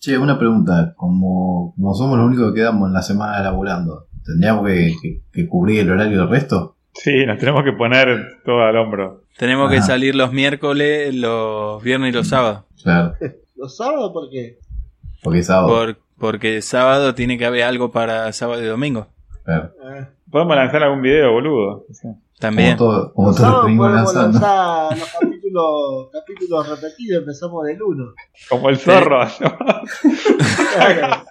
[0.00, 0.94] Che, una pregunta.
[0.96, 5.48] Como, como somos los únicos que quedamos en la semana laburando, ¿tendríamos que, que- que
[5.48, 6.76] cubrir el horario del resto?
[6.94, 9.22] Sí, nos tenemos que poner todo al hombro.
[9.36, 12.62] Tenemos que salir los miércoles, los viernes y los sábados.
[12.82, 13.14] Claro,
[13.56, 14.58] ¿Los sábados por qué?
[15.22, 15.68] porque es sábado.
[15.68, 19.08] Por- porque sábado tiene que haber algo para sábado y domingo.
[19.44, 19.72] Claro.
[19.84, 20.08] Ah.
[20.30, 21.84] Podemos lanzar algún video, boludo.
[21.92, 22.08] Sí.
[22.38, 22.76] También.
[22.76, 24.38] Como todo, como todo podemos lanzando.
[24.38, 28.04] lanzar los capítulos, capítulos repetidos, empezamos del 1.
[28.48, 29.24] Como el zorro.
[29.24, 29.58] ¿no?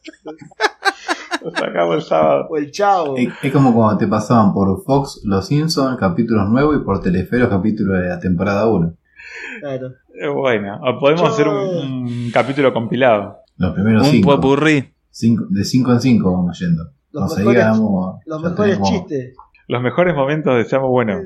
[1.43, 2.47] Lo sacamos el sábado.
[2.49, 3.17] o el chavo.
[3.17, 7.37] Es, es como cuando te pasaban por Fox Los Simpsons capítulos nuevos y por Telefe
[7.39, 8.93] los capítulos de la temporada 1.
[9.59, 9.87] Claro.
[10.19, 13.37] Eh, Bueno, o podemos hacer un, un capítulo compilado.
[13.57, 14.35] Los primeros Un 5.
[14.35, 14.81] popurrí.
[14.81, 16.89] de 5 en 5 vamos yendo.
[17.11, 18.19] Los mejores- ganamos.
[18.25, 19.35] Los mejores tenemos- chistes.
[19.67, 21.19] Los mejores momentos de Seamos Bueno.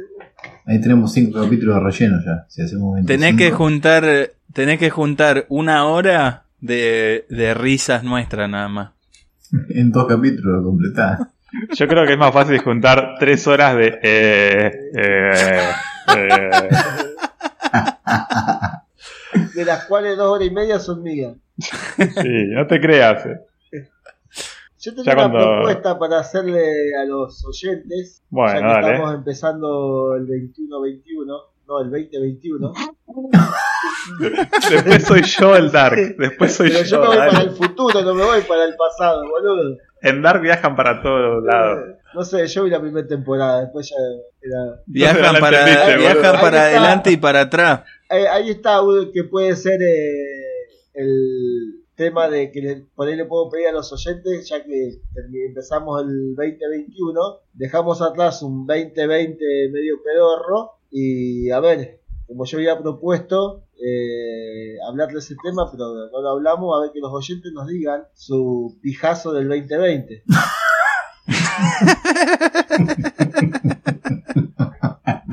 [0.66, 2.46] Ahí tenemos 5 capítulos de relleno ya.
[2.50, 3.08] Si hacemos 25.
[3.08, 4.04] Tenés que juntar,
[4.54, 8.92] tenés que juntar una hora de, de risas nuestras nada más.
[9.70, 11.20] En dos capítulos lo completás.
[11.76, 13.88] Yo creo que es más fácil juntar tres horas de...
[14.04, 15.72] Eh, eh,
[16.16, 16.70] eh.
[19.56, 21.34] De las cuales dos horas y media son mías.
[21.58, 23.26] Sí, no te creas.
[23.26, 23.90] eh.
[24.80, 28.22] Yo tengo Ya una cuando- propuesta para hacerle a los oyentes.
[28.30, 28.92] Bueno, ya que dale.
[28.94, 31.42] estamos empezando el 21-21.
[31.68, 32.74] No, el 2021.
[34.70, 36.16] Después soy yo el Dark.
[36.18, 37.02] Después soy Pero yo yo.
[37.02, 37.32] me voy dale.
[37.32, 39.78] para el futuro, no me voy para el pasado, boludo.
[40.02, 41.96] En Dark viajan para todos lados.
[42.14, 43.96] No sé, yo vi la primera temporada, después ya
[44.42, 44.82] era...
[44.86, 47.82] Viajan la para, entendiste, viajan para adelante y para atrás.
[48.10, 48.80] Ahí, ahí está
[49.14, 53.72] que puede ser eh, el tema de que le- por ahí le puedo pedir a
[53.72, 55.00] los oyentes, ya que
[55.48, 57.20] empezamos el 2021,
[57.54, 65.10] dejamos atrás un 2020 medio pedorro y a ver, como yo había propuesto eh, hablar
[65.10, 68.78] de ese tema, pero no lo hablamos, a ver que los oyentes nos digan su
[68.82, 70.24] pijazo del 2020.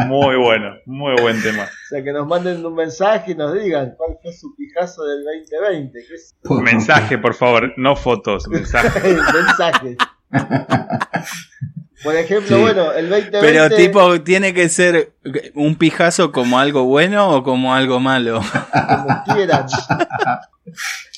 [0.07, 1.65] Muy bueno, muy buen tema.
[1.65, 5.25] O sea, que nos manden un mensaje y nos digan cuál fue su pijazo del
[5.25, 5.99] 2020.
[6.07, 6.37] ¿Qué es?
[6.49, 9.01] Mensaje, por favor, no fotos, mensaje.
[9.33, 9.97] mensaje.
[12.05, 12.63] Por ejemplo, Sí.
[12.63, 13.39] bueno, el 2020.
[13.41, 15.13] Pero tipo, ¿tiene que ser
[15.55, 18.41] un pijazo como algo bueno o como algo malo?
[18.73, 19.67] como quieran.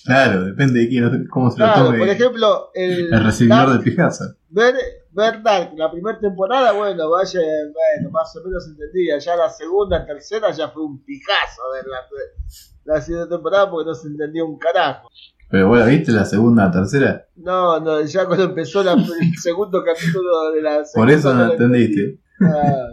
[0.04, 3.90] Claro, depende de quién, cómo se lo tome por ejemplo, el, el recibidor Dark- de
[3.90, 4.24] pijazo.
[4.50, 4.74] ver,
[5.10, 9.18] ver Dark, la primera temporada, bueno, vaya, bueno, más o menos entendía.
[9.18, 13.94] Ya la segunda, tercera ya fue un pijazo ver la, la segunda temporada porque no
[13.94, 15.08] se entendía un carajo.
[15.48, 17.26] Pero vos la viste la segunda, la tercera.
[17.36, 21.46] No, no, ya cuando empezó la- el segundo capítulo de la Por segunda eso no
[21.46, 22.18] la entendiste.
[22.40, 22.88] Ah,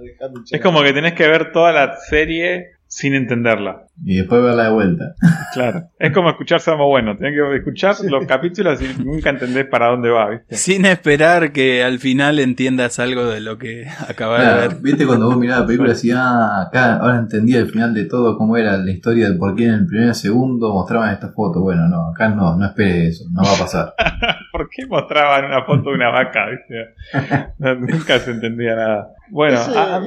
[0.52, 3.88] Es como que tenés que ver toda la serie sin entenderla.
[4.06, 5.16] Y después verla de vuelta.
[5.54, 5.90] Claro.
[5.98, 7.18] Es como escuchar Samo Bueno.
[7.18, 10.56] Tenés que escuchar los capítulos y nunca entendés para dónde va, ¿viste?
[10.56, 14.78] Sin esperar que al final entiendas algo de lo que acabas de Claro, ver.
[14.82, 18.06] viste cuando vos mirabas la película y decías, ah, acá ahora entendí el final de
[18.06, 21.62] todo, cómo era la historia de por qué en el primer segundo mostraban esta foto.
[21.62, 23.94] Bueno, no, acá no, no esperes eso, no va a pasar.
[24.52, 27.50] ¿Por qué mostraban una foto de una vaca, viste?
[27.58, 29.08] No, nunca se entendía nada.
[29.32, 30.02] Bueno, ese, a- a-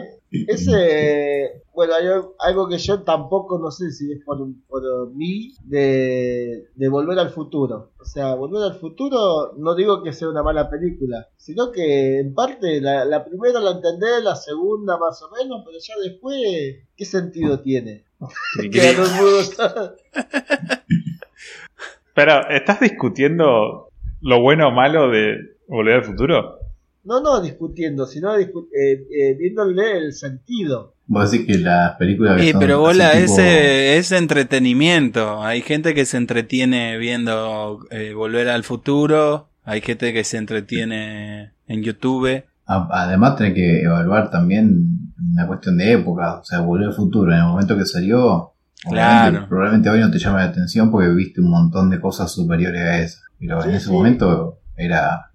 [0.48, 2.06] ese- bueno, hay
[2.40, 4.82] algo que yo tampoco no sé si es por, por
[5.14, 7.92] mí de, de Volver al Futuro.
[8.00, 12.34] O sea, Volver al Futuro no digo que sea una mala película, sino que en
[12.34, 16.40] parte la, la primera la entendés, la segunda más o menos, pero ya después,
[16.96, 18.04] ¿qué sentido tiene?
[22.14, 23.88] Pero, ¿estás discutiendo
[24.22, 25.36] lo bueno o malo de
[25.68, 26.58] Volver al Futuro?
[27.06, 30.94] No, no discutiendo, sino discu- eh, eh, viéndole el sentido.
[31.06, 35.42] Vos decís que las películas que Sí, pero bola, tipo- ese es entretenimiento.
[35.42, 39.48] Hay gente que se entretiene viendo eh, Volver al Futuro.
[39.64, 42.44] Hay gente que se entretiene en YouTube.
[42.66, 47.32] Además tenés que evaluar también una cuestión de época, o sea, volver al futuro.
[47.32, 48.52] En el momento que salió,
[48.88, 49.46] Claro.
[49.48, 52.98] probablemente hoy no te llama la atención porque viste un montón de cosas superiores a
[53.00, 53.18] eso.
[53.38, 53.92] Pero Sí, en ese sí.
[53.92, 55.30] momento era,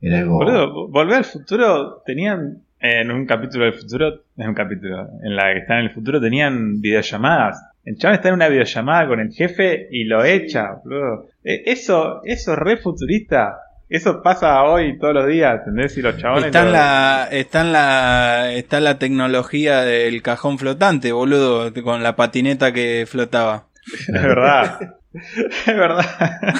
[0.00, 0.34] era algo...
[0.36, 5.52] Boludo, Volver al Futuro tenían en un capítulo del futuro, en un capítulo, en la
[5.52, 7.60] que están en el futuro, tenían videollamadas.
[7.84, 11.26] El chaval está en una videollamada con el jefe y lo echa, boludo.
[11.42, 13.56] Eh, Eso, eso es re futurista.
[13.88, 15.96] Eso pasa hoy todos los días, ¿entendés?
[15.96, 16.44] Y los chabones.
[16.46, 22.02] Está en lo- la, está en la, está la tecnología del cajón flotante, boludo, con
[22.02, 23.64] la patineta que flotaba.
[24.06, 24.96] Es verdad.
[25.66, 26.04] es verdad.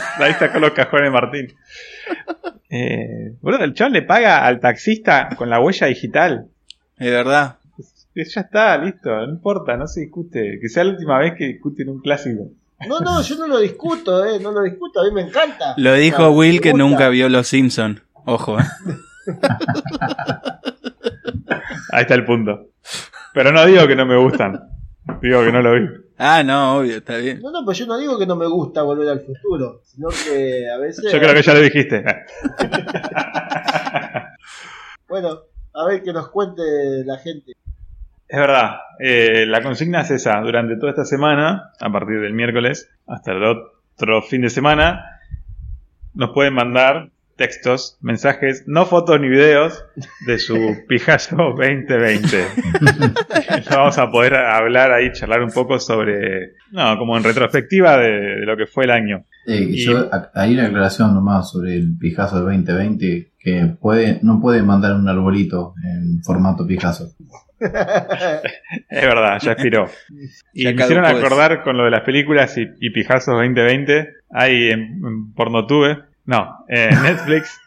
[0.18, 1.54] Ahí sacó los cajones Martín.
[2.70, 6.48] Eh, boludo, el chaval le paga al taxista con la huella digital.
[6.98, 7.56] Es verdad.
[8.14, 10.58] Ya está, listo, no importa, no se discute.
[10.60, 12.50] Que sea la última vez que discuten un clásico.
[12.86, 15.74] No, no, yo no lo discuto, eh, no lo discuto, a mí me encanta.
[15.76, 18.00] Lo dijo Will que nunca vio Los Simpson.
[18.24, 18.64] Ojo, eh.
[21.92, 22.68] Ahí está el punto.
[23.34, 24.60] Pero no digo que no me gustan.
[25.22, 25.88] Digo que no lo vi.
[26.18, 27.40] Ah, no, obvio, está bien.
[27.40, 30.68] No, no, pues yo no digo que no me gusta volver al futuro, sino que
[30.68, 31.04] a veces.
[31.12, 32.04] Yo creo que ya lo dijiste.
[35.08, 35.40] Bueno,
[35.72, 36.62] a ver que nos cuente
[37.06, 37.52] la gente.
[38.28, 40.38] Es verdad, eh, la consigna es esa.
[40.42, 45.18] Durante toda esta semana, a partir del miércoles hasta el otro fin de semana,
[46.12, 49.82] nos pueden mandar textos, mensajes, no fotos ni videos
[50.26, 52.44] de su Pijazo 2020.
[53.70, 58.10] Lo vamos a poder hablar ahí, charlar un poco sobre, no, como en retrospectiva de,
[58.40, 59.24] de lo que fue el año.
[59.46, 64.40] Eh, Y- yo, a- hay una aclaración nomás sobre el del 2020 que puede, no
[64.40, 67.14] puede mandar un arbolito en formato Picasso.
[67.60, 69.86] Es verdad, ya expiró.
[70.52, 74.08] Y Ya me hicieron acordar con lo de las películas y, y Pijazos 2020.
[74.30, 75.98] Hay en, en Pornotube,
[76.28, 77.58] no, en Netflix,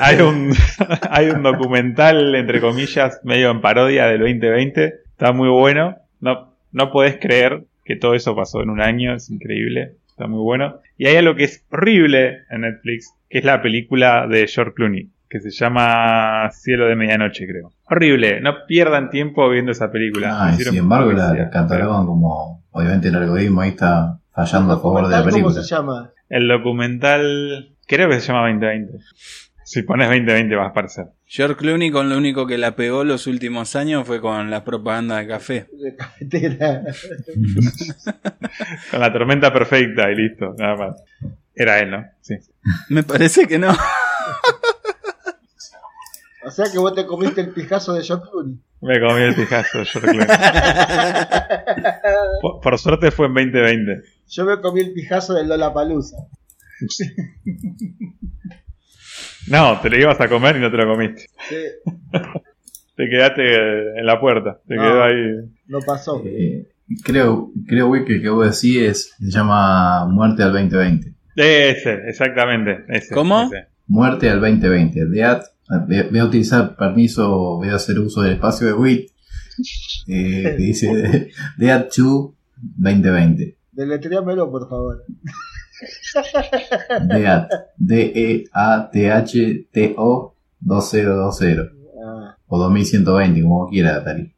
[0.00, 0.52] hay un,
[1.10, 4.94] hay un documental, entre comillas, medio en parodia del 2020.
[5.12, 5.94] Está muy bueno.
[6.18, 9.92] No, no podés creer que todo eso pasó en un año, es increíble.
[10.08, 10.80] Está muy bueno.
[10.98, 15.10] Y hay algo que es horrible en Netflix, que es la película de George Clooney,
[15.30, 17.70] que se llama Cielo de Medianoche, creo.
[17.88, 20.36] Horrible, no pierdan tiempo viendo esa película.
[20.48, 25.04] Ah, sin embargo la, la catalogan como, obviamente el algoritmo ahí está fallando a favor
[25.04, 25.54] de la ¿Cómo película.
[25.54, 26.10] se llama?
[26.28, 28.98] El documental, creo que se llama 2020.
[29.64, 31.06] Si pones 2020 va a aparecer.
[31.26, 35.16] George Clooney con lo único que la pegó los últimos años fue con la propaganda
[35.16, 35.66] de café.
[35.72, 36.82] De cafetera.
[38.90, 41.02] Con la tormenta perfecta y listo, nada más.
[41.54, 42.04] Era él, ¿no?
[42.20, 42.36] Sí.
[42.88, 43.74] Me parece que no.
[46.44, 48.58] o sea que vos te comiste el pijazo de George Clooney.
[48.80, 50.26] Me comí el pijazo, George Clooney.
[52.42, 54.02] Por, por suerte fue en 2020.
[54.28, 56.18] Yo me comí el pijazo de Lola Palusa.
[59.48, 61.26] No, te lo ibas a comer y no te lo comiste.
[61.48, 61.56] Sí.
[62.96, 64.60] te quedaste en la puerta.
[64.66, 64.82] Te No.
[64.82, 65.22] quedó ahí.
[65.66, 66.22] No pasó.
[66.24, 66.66] Eh,
[67.04, 71.12] creo, creo que el que vos decís es, se llama Muerte al 2020.
[71.36, 72.84] Ese, exactamente.
[72.88, 73.42] Ese, ¿Cómo?
[73.42, 73.66] ese.
[73.86, 75.06] Muerte al 2020.
[75.10, 75.42] Dead,
[75.86, 79.06] voy a- voy a utilizar permiso, voy a hacer uso del espacio de Will.
[80.08, 81.28] Eh, que dice
[81.58, 82.30] Dead 2
[82.78, 83.58] 2020.
[83.72, 85.04] Deletréamelo, por favor.
[87.08, 87.46] Dead.
[87.50, 88.44] E
[88.96, 91.70] D-E-A-T-H-T-O 2020.
[92.04, 94.32] Ah, O 2120, como quiera, Tari.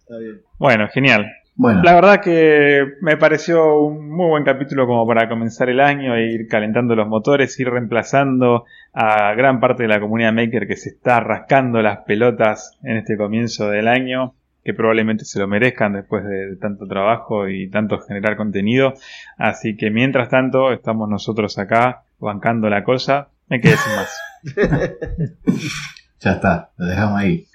[0.00, 0.40] está bien.
[0.58, 1.26] Bueno, genial.
[1.58, 6.14] Bueno, La verdad que me pareció un muy buen capítulo como para comenzar el año
[6.14, 10.76] e ir calentando los motores, ir reemplazando a gran parte de la comunidad maker que
[10.76, 14.34] se está rascando las pelotas en este comienzo del año,
[14.66, 18.94] que probablemente se lo merezcan después de tanto trabajo y tanto generar contenido.
[19.38, 23.28] Así que mientras tanto estamos nosotros acá bancando la cosa.
[23.48, 24.10] Hay que decir más.
[26.20, 27.46] ya está, lo dejamos ahí.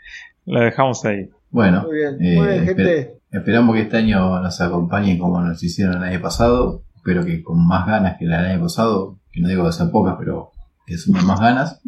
[0.45, 1.29] Lo dejamos ahí.
[1.49, 3.13] Bueno, Muy bien, eh, muy bien, esper- gente.
[3.29, 6.83] esperamos que este año nos acompañen como nos hicieron el año pasado.
[6.95, 10.15] Espero que con más ganas que el año pasado, que no digo que sean pocas,
[10.17, 10.51] pero
[10.85, 11.81] que sumen más ganas.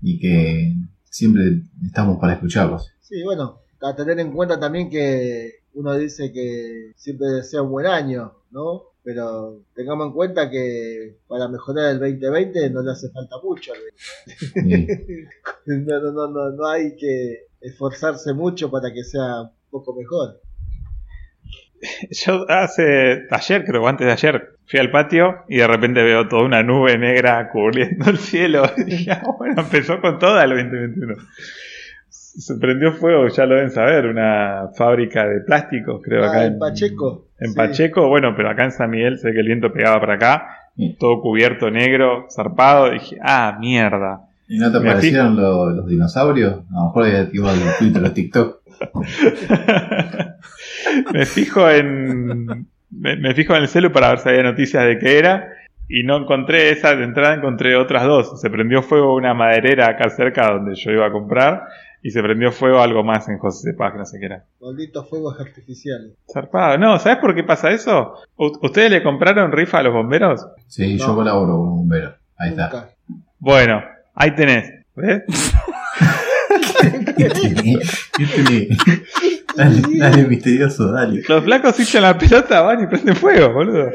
[0.00, 0.74] Y que
[1.04, 2.90] siempre estamos para escucharlos.
[3.00, 7.86] Sí, bueno, a tener en cuenta también que uno dice que siempre desea un buen
[7.86, 8.84] año, ¿no?
[9.02, 13.72] Pero tengamos en cuenta que para mejorar el 2020 no le hace falta mucho.
[14.26, 14.86] Sí.
[15.66, 20.40] No, no, no, no, no hay que esforzarse mucho para que sea un poco mejor.
[22.10, 26.44] Yo hace ayer, creo, antes de ayer, fui al patio y de repente veo toda
[26.44, 28.64] una nube negra cubriendo el cielo.
[28.76, 31.14] Y dije, "Ah, bueno, empezó con toda el 2021.
[32.36, 36.58] Se prendió fuego, ya lo deben saber, una fábrica de plásticos, creo, Ah, acá en
[36.58, 37.26] Pacheco.
[37.38, 37.56] En Sí.
[37.56, 40.96] Pacheco, bueno, pero acá en San Miguel sé que el viento pegaba para acá, Sí.
[40.98, 42.90] todo cubierto negro, zarpado.
[42.90, 44.22] Dije, ah, mierda.
[44.48, 46.62] ¿Y no te Me parecieron lo- los dinosaurios?
[46.72, 48.60] A lo mejor había activado el Twitter o TikTok.
[51.12, 54.98] me fijo en me, me fijo en el celu para ver si había noticias de
[54.98, 55.48] qué era
[55.88, 60.08] y no encontré esa de entrada encontré otras dos se prendió fuego una maderera acá
[60.10, 61.64] cerca donde yo iba a comprar
[62.04, 64.44] y se prendió fuego algo más en José de Paz que no sé qué era
[64.60, 66.12] Malditos fuegos artificiales.
[66.32, 68.14] zarpado no ¿sabes por qué pasa eso?
[68.36, 70.46] ¿ustedes le compraron rifa a los bomberos?
[70.68, 71.06] Sí, No.
[71.06, 72.14] yo colaboro con un bombero.
[72.36, 72.90] Ahí está.
[73.38, 73.82] Bueno
[74.14, 75.22] ahí tenés ¿ves?
[79.56, 81.22] Dale, dale, misterioso, dale.
[81.28, 83.88] Los flacos hinchan la pelota, van y prenden fuego, boludo.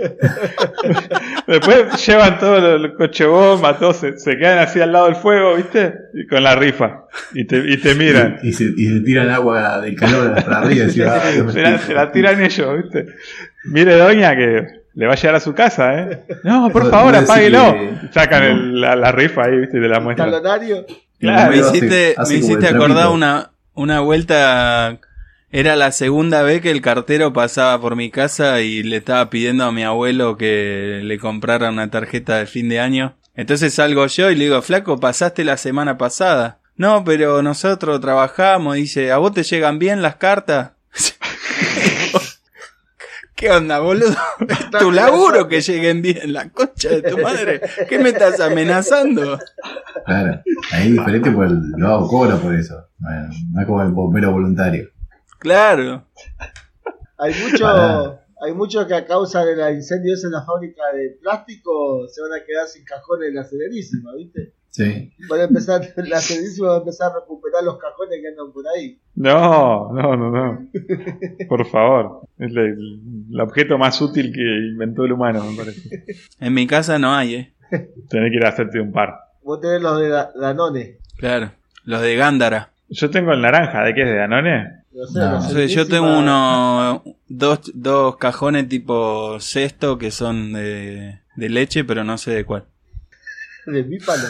[1.48, 5.56] Después llevan todo el coche bomba, todos se, se quedan así al lado del fuego,
[5.56, 5.94] ¿viste?
[6.14, 7.06] Y con la rifa.
[7.34, 8.38] Y te, y te miran.
[8.42, 11.22] Y, y se, y se tiran agua del calor para arriba y "Ah,
[11.52, 13.06] Se la, estoy- se la tiran ellos, ¿viste?
[13.66, 16.20] Mire, doña, que le va a llegar a su casa, ¿eh?
[16.44, 17.74] No, por favor, apáguelo.
[17.74, 19.80] que- Sacan el- la, la rifa ahí, ¿viste?
[19.82, 20.32] Te la muestran.
[20.32, 20.86] Talonario.
[21.20, 25.00] Claro, me hiciste, me hiciste acordar una, una vuelta.
[25.52, 29.66] Era la segunda vez que el cartero pasaba por mi casa y le estaba pidiendo
[29.66, 33.16] a mi abuelo que le comprara una tarjeta de fin de año.
[33.36, 36.60] Entonces salgo yo y le digo, flaco, pasaste la semana pasada.
[36.76, 38.76] No, pero nosotros trabajamos.
[38.76, 40.72] Dice, ¿a vos te llegan bien las cartas?
[43.40, 44.16] ¿Qué onda, boludo?
[44.50, 47.62] Es tu laburo que lleguen bien, la concha de tu madre.
[47.88, 49.40] ¿Qué me estás amenazando?
[50.06, 50.42] Claro,
[50.74, 52.86] ahí es diferente porque lo hago cobro por eso.
[52.98, 54.90] Bueno, no es como el bombero voluntario.
[55.38, 56.06] Claro.
[57.18, 58.26] Hay mucho, Pará.
[58.42, 62.34] hay mucho que a causa de los incendios en la fábrica de plástico se van
[62.34, 64.54] a quedar sin cajones en la Serenísima, ¿viste?
[64.72, 65.12] Sí.
[65.30, 69.00] Van a empezar, la va a empezar a recuperar los cajones que andan por ahí.
[69.16, 70.68] No, no, no, no.
[71.48, 72.22] Por favor.
[72.38, 73.02] Es el,
[73.32, 76.06] el objeto más útil que inventó el humano, me parece.
[76.40, 77.54] En mi casa no hay, eh.
[78.10, 79.16] Tenés que ir a hacerte un par.
[79.44, 80.98] Vos tenés los de Da- Danone.
[81.18, 81.52] Claro.
[81.84, 82.72] Los de Gándara.
[82.90, 84.08] Yo tengo el naranja, ¿de qué es?
[84.08, 84.80] ¿De Danone?
[84.92, 85.66] No sé, No.
[85.66, 92.18] yo tengo uno, dos, dos cajones tipo cesto que son de, de leche, pero no
[92.18, 92.66] sé de cuál.
[93.72, 94.28] De mi palo.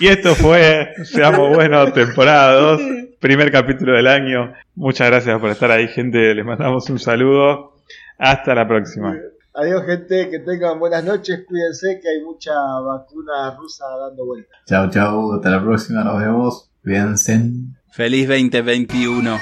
[0.00, 2.80] Y esto fue Seamos Buenos, temporada 2,
[3.20, 4.52] primer capítulo del año.
[4.74, 6.34] Muchas gracias por estar ahí, gente.
[6.34, 7.74] Les mandamos un saludo.
[8.18, 9.16] Hasta la próxima.
[9.54, 10.30] Adiós, gente.
[10.30, 11.44] Que tengan buenas noches.
[11.46, 14.58] Cuídense que hay mucha vacuna rusa dando vueltas.
[14.66, 15.34] Chao, chao.
[15.34, 16.02] Hasta la próxima.
[16.02, 16.70] Nos vemos.
[16.82, 17.40] Cuídense.
[17.92, 19.38] Feliz 2021.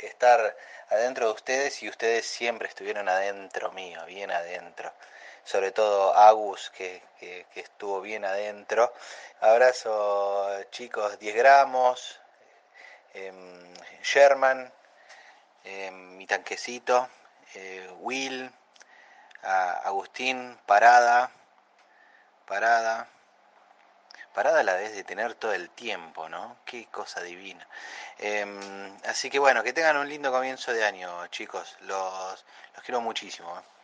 [0.00, 0.56] Estar
[0.90, 4.92] adentro de ustedes y ustedes siempre estuvieron adentro mío, bien adentro.
[5.44, 8.92] sobre todo Agus, que, que- estuvo bien adentro.
[9.40, 12.20] Abrazo, chicos, 10 gramos,
[13.14, 14.72] em, Sherman,
[15.64, 17.08] em, mi tanquecito,
[17.54, 18.50] eh, Will,
[19.42, 21.30] Agustín, Parada,
[22.46, 23.08] Parada.
[24.34, 26.56] Parada la vez de tener todo el tiempo, ¿no?
[26.64, 27.66] Qué cosa divina.
[28.18, 31.76] Em, así que bueno, que tengan un lindo comienzo de año, chicos.
[31.80, 32.44] Los,
[32.74, 33.58] los quiero muchísimo.
[33.58, 33.62] ¿eh?